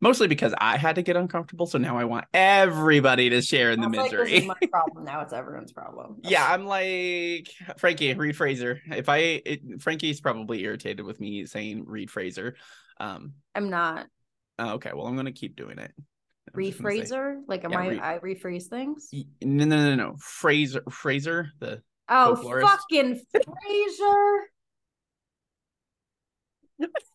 mostly 0.00 0.28
because 0.28 0.54
I 0.58 0.76
had 0.76 0.96
to 0.96 1.02
get 1.02 1.16
uncomfortable. 1.16 1.66
So 1.66 1.78
now 1.78 1.98
I 1.98 2.04
want 2.04 2.26
everybody 2.32 3.30
to 3.30 3.42
share 3.42 3.70
in 3.70 3.80
the 3.80 3.88
misery. 3.88 4.46
Like 4.46 4.60
my 4.60 4.68
problem 4.68 5.04
now; 5.04 5.20
it's 5.20 5.32
everyone's 5.32 5.72
problem. 5.72 6.16
yeah, 6.22 6.46
I'm 6.46 6.66
like 6.66 7.48
Frankie, 7.78 8.12
read 8.14 8.36
Frazer. 8.36 8.80
If 8.86 9.08
I 9.08 9.16
it, 9.18 9.82
Frankie's 9.82 10.20
probably 10.20 10.62
irritated 10.64 11.04
with 11.04 11.20
me 11.20 11.46
saying 11.46 11.84
read 11.86 12.10
Frazer. 12.10 12.56
Um, 12.98 13.34
I'm 13.54 13.70
not. 13.70 14.06
Oh, 14.58 14.74
okay, 14.74 14.90
well 14.94 15.06
I'm 15.06 15.16
gonna 15.16 15.32
keep 15.32 15.56
doing 15.56 15.78
it. 15.78 15.92
Rephraser? 16.54 17.42
Like 17.46 17.64
am 17.64 17.72
yeah, 17.72 17.78
I 17.78 17.88
re- 17.88 18.00
I 18.00 18.18
rephrase 18.18 18.64
things? 18.64 19.08
No, 19.12 19.64
no, 19.64 19.76
no, 19.76 19.94
no. 19.94 20.16
Frazer 20.18 20.82
Frazer, 20.90 21.52
the 21.60 21.82
Oh 22.08 22.34
fucking 22.34 23.20
Frazer. 23.30 24.50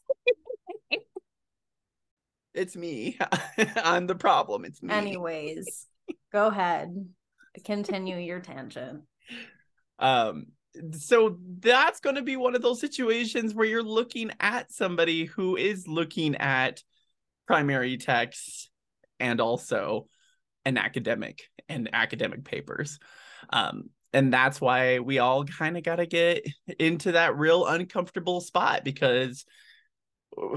it's 2.56 2.76
me. 2.76 3.18
I'm 3.76 4.08
the 4.08 4.16
problem. 4.16 4.66
It's 4.66 4.82
me. 4.82 4.94
Anyways, 4.94 5.88
go 6.32 6.48
ahead. 6.48 7.08
Continue 7.66 8.18
your 8.18 8.40
tangent. 8.40 9.04
Um 10.00 10.48
so 10.92 11.38
that's 11.60 12.02
going 12.02 12.18
to 12.18 12.22
be 12.22 12.36
one 12.36 12.54
of 12.54 12.62
those 12.62 12.82
situations 12.82 13.54
where 13.54 13.66
you're 13.66 13.82
looking 13.82 14.32
at 14.40 14.74
somebody 14.74 15.26
who 15.26 15.56
is 15.56 15.88
looking 15.88 16.36
at 16.36 16.84
primary 17.48 17.98
texts 17.98 18.70
and 19.20 19.40
also 19.40 20.08
an 20.66 20.78
academic 20.78 21.44
and 21.70 21.90
academic 21.94 22.44
papers. 22.44 23.00
Um, 23.50 23.90
and 24.14 24.34
that's 24.34 24.62
why 24.62 25.00
we 25.00 25.20
all 25.20 25.46
kind 25.46 25.78
of 25.78 25.84
got 25.84 25.98
to 25.98 26.06
get 26.06 26.46
into 26.80 27.14
that 27.14 27.38
real 27.38 27.66
uncomfortable 27.66 28.42
spot 28.42 28.84
because 28.84 29.46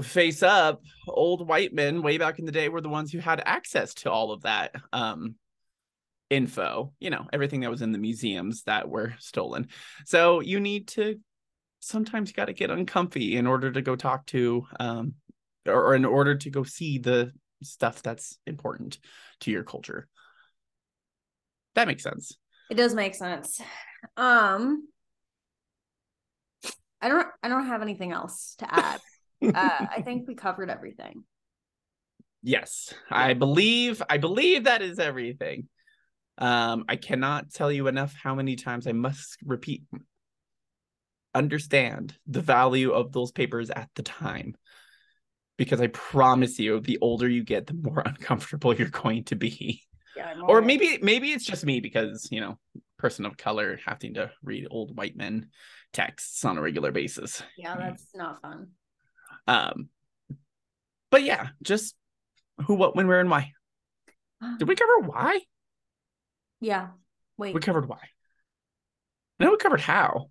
face 0.01 0.43
up 0.43 0.81
old 1.07 1.47
white 1.47 1.73
men 1.73 2.01
way 2.01 2.17
back 2.17 2.39
in 2.39 2.45
the 2.45 2.51
day 2.51 2.69
were 2.69 2.81
the 2.81 2.89
ones 2.89 3.11
who 3.11 3.19
had 3.19 3.41
access 3.45 3.93
to 3.93 4.11
all 4.11 4.31
of 4.31 4.41
that 4.41 4.75
um, 4.93 5.35
info 6.29 6.93
you 6.99 7.09
know 7.09 7.25
everything 7.33 7.61
that 7.61 7.71
was 7.71 7.81
in 7.81 7.91
the 7.91 7.97
museums 7.97 8.63
that 8.63 8.87
were 8.87 9.13
stolen 9.19 9.67
so 10.05 10.41
you 10.41 10.59
need 10.59 10.87
to 10.87 11.19
sometimes 11.79 12.29
you 12.29 12.35
got 12.35 12.45
to 12.45 12.53
get 12.53 12.69
uncomfy 12.69 13.37
in 13.37 13.47
order 13.47 13.71
to 13.71 13.81
go 13.81 13.95
talk 13.95 14.25
to 14.27 14.65
um, 14.79 15.13
or 15.65 15.95
in 15.95 16.05
order 16.05 16.35
to 16.35 16.49
go 16.49 16.63
see 16.63 16.97
the 16.97 17.31
stuff 17.63 18.01
that's 18.01 18.37
important 18.45 18.99
to 19.41 19.51
your 19.51 19.63
culture. 19.63 20.07
That 21.75 21.87
makes 21.87 22.03
sense. 22.03 22.37
It 22.69 22.75
does 22.75 22.93
make 22.93 23.15
sense. 23.15 23.61
Um 24.17 24.87
I 27.01 27.07
don't 27.07 27.27
I 27.41 27.47
don't 27.47 27.67
have 27.67 27.81
anything 27.81 28.11
else 28.11 28.55
to 28.59 28.73
add. 28.73 28.99
Uh, 29.41 29.51
I 29.53 30.01
think 30.03 30.27
we 30.27 30.35
covered 30.35 30.69
everything. 30.69 31.23
Yes, 32.41 32.93
I 33.09 33.33
believe 33.33 34.01
I 34.09 34.17
believe 34.17 34.63
that 34.63 34.81
is 34.81 34.99
everything. 34.99 35.67
Um, 36.37 36.85
I 36.87 36.95
cannot 36.95 37.51
tell 37.51 37.71
you 37.71 37.87
enough 37.87 38.13
how 38.13 38.33
many 38.33 38.55
times 38.55 38.87
I 38.87 38.93
must 38.93 39.37
repeat 39.43 39.83
understand 41.35 42.15
the 42.27 42.41
value 42.41 42.91
of 42.91 43.11
those 43.11 43.31
papers 43.31 43.69
at 43.69 43.89
the 43.95 44.03
time 44.03 44.55
because 45.57 45.81
I 45.81 45.87
promise 45.87 46.57
you, 46.57 46.79
the 46.79 46.97
older 47.01 47.27
you 47.27 47.43
get, 47.43 47.67
the 47.67 47.73
more 47.73 48.01
uncomfortable 48.05 48.73
you're 48.73 48.87
going 48.87 49.25
to 49.25 49.35
be. 49.35 49.83
Yeah, 50.15 50.33
or 50.47 50.61
maybe 50.61 50.97
maybe 51.01 51.31
it's 51.31 51.45
just 51.45 51.65
me 51.65 51.81
because 51.81 52.29
you 52.31 52.41
know, 52.41 52.57
person 52.97 53.25
of 53.25 53.37
color 53.37 53.79
having 53.85 54.15
to 54.15 54.31
read 54.41 54.67
old 54.71 54.97
white 54.97 55.15
men 55.15 55.49
texts 55.93 56.45
on 56.45 56.57
a 56.57 56.61
regular 56.61 56.91
basis. 56.91 57.43
Yeah, 57.57 57.75
that's 57.77 58.07
not 58.15 58.41
fun. 58.41 58.69
Um, 59.49 59.89
but 61.09 61.23
yeah, 61.23 61.47
just 61.63 61.95
who, 62.67 62.75
what, 62.75 62.95
when, 62.95 63.07
where, 63.07 63.19
and 63.19 63.31
why. 63.31 63.51
Did 64.59 64.67
we 64.67 64.75
cover 64.75 64.99
why? 64.99 65.39
Yeah. 66.61 66.89
Wait. 67.35 67.55
We 67.55 67.59
covered 67.59 67.89
why. 67.89 67.97
No, 69.39 69.49
we 69.49 69.57
covered 69.57 69.81
how. 69.81 70.29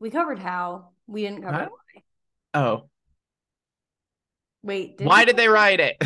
We 0.00 0.08
covered 0.08 0.38
how. 0.38 0.92
We 1.06 1.22
didn't 1.22 1.42
cover 1.42 1.68
why. 1.68 2.02
Oh. 2.54 2.88
Wait. 4.62 4.96
Did 4.96 5.06
Why 5.06 5.26
did 5.26 5.36
they 5.36 5.48
write 5.48 5.80
it? 5.80 6.02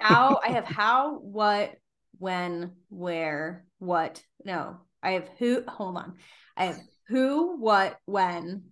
how 0.00 0.40
I 0.44 0.48
have 0.54 0.64
how, 0.64 1.18
what, 1.18 1.76
when, 2.18 2.72
where, 2.88 3.64
what. 3.78 4.20
No, 4.44 4.78
I 5.04 5.12
have 5.12 5.28
who. 5.38 5.62
Hold 5.68 5.98
on. 5.98 6.14
I 6.56 6.64
have 6.64 6.80
who, 7.06 7.60
what, 7.60 7.96
when, 8.06 8.64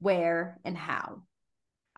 where, 0.00 0.58
and 0.64 0.76
how. 0.76 1.22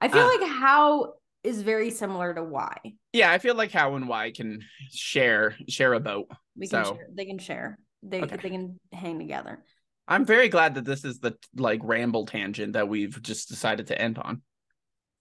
I 0.03 0.09
feel 0.09 0.25
uh, 0.25 0.39
like 0.39 0.49
how 0.49 1.15
is 1.45 1.63
very 1.63 1.91
similar 1.91 2.35
to 2.35 2.43
why. 2.43 2.77
Yeah, 3.13 3.31
I 3.31 3.39
feel 3.39 3.55
like 3.55 3.71
how 3.71 3.95
and 3.95 4.09
why 4.09 4.33
can 4.33 4.61
share 4.91 5.55
share 5.69 5.93
a 5.93 6.01
boat. 6.01 6.29
We 6.57 6.67
can 6.67 6.85
so. 6.85 6.95
share. 6.95 7.07
They 7.15 7.25
can 7.25 7.39
share. 7.39 7.79
They 8.03 8.21
okay. 8.21 8.37
they 8.37 8.51
can 8.51 8.81
hang 8.93 9.21
together. 9.21 9.63
I'm 10.09 10.25
very 10.25 10.49
glad 10.49 10.75
that 10.75 10.85
this 10.85 11.05
is 11.05 11.21
the 11.21 11.37
like 11.55 11.81
ramble 11.85 12.27
tangent 12.27 12.73
that 12.73 12.89
we've 12.89 13.23
just 13.23 13.49
decided 13.49 13.87
to 13.87 14.01
end 14.01 14.19
on. 14.19 14.43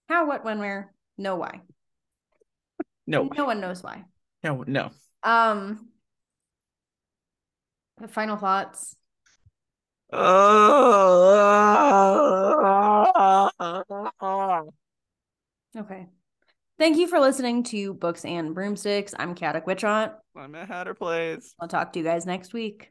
How, 0.09 0.27
what, 0.27 0.43
when, 0.43 0.57
where, 0.57 0.93
no 1.17 1.35
why. 1.35 1.61
No. 3.05 3.29
No 3.35 3.45
one 3.45 3.61
knows 3.61 3.83
why. 3.83 4.05
No, 4.43 4.63
no. 4.65 4.89
Um 5.21 5.89
final 8.07 8.37
thoughts. 8.37 8.95
okay. 15.77 16.07
Thank 16.77 16.97
you 16.97 17.07
for 17.07 17.19
listening 17.19 17.63
to 17.65 17.93
Books 17.93 18.25
and 18.25 18.55
Broomsticks. 18.55 19.13
I'm 19.17 19.35
Chaotic 19.35 19.67
Witch 19.67 19.83
Aunt. 19.83 20.13
I'm 20.35 20.55
at 20.55 20.67
Hatter 20.67 20.95
Plays. 20.95 21.53
I'll 21.59 21.67
talk 21.67 21.93
to 21.93 21.99
you 21.99 22.05
guys 22.05 22.25
next 22.25 22.53
week. 22.53 22.89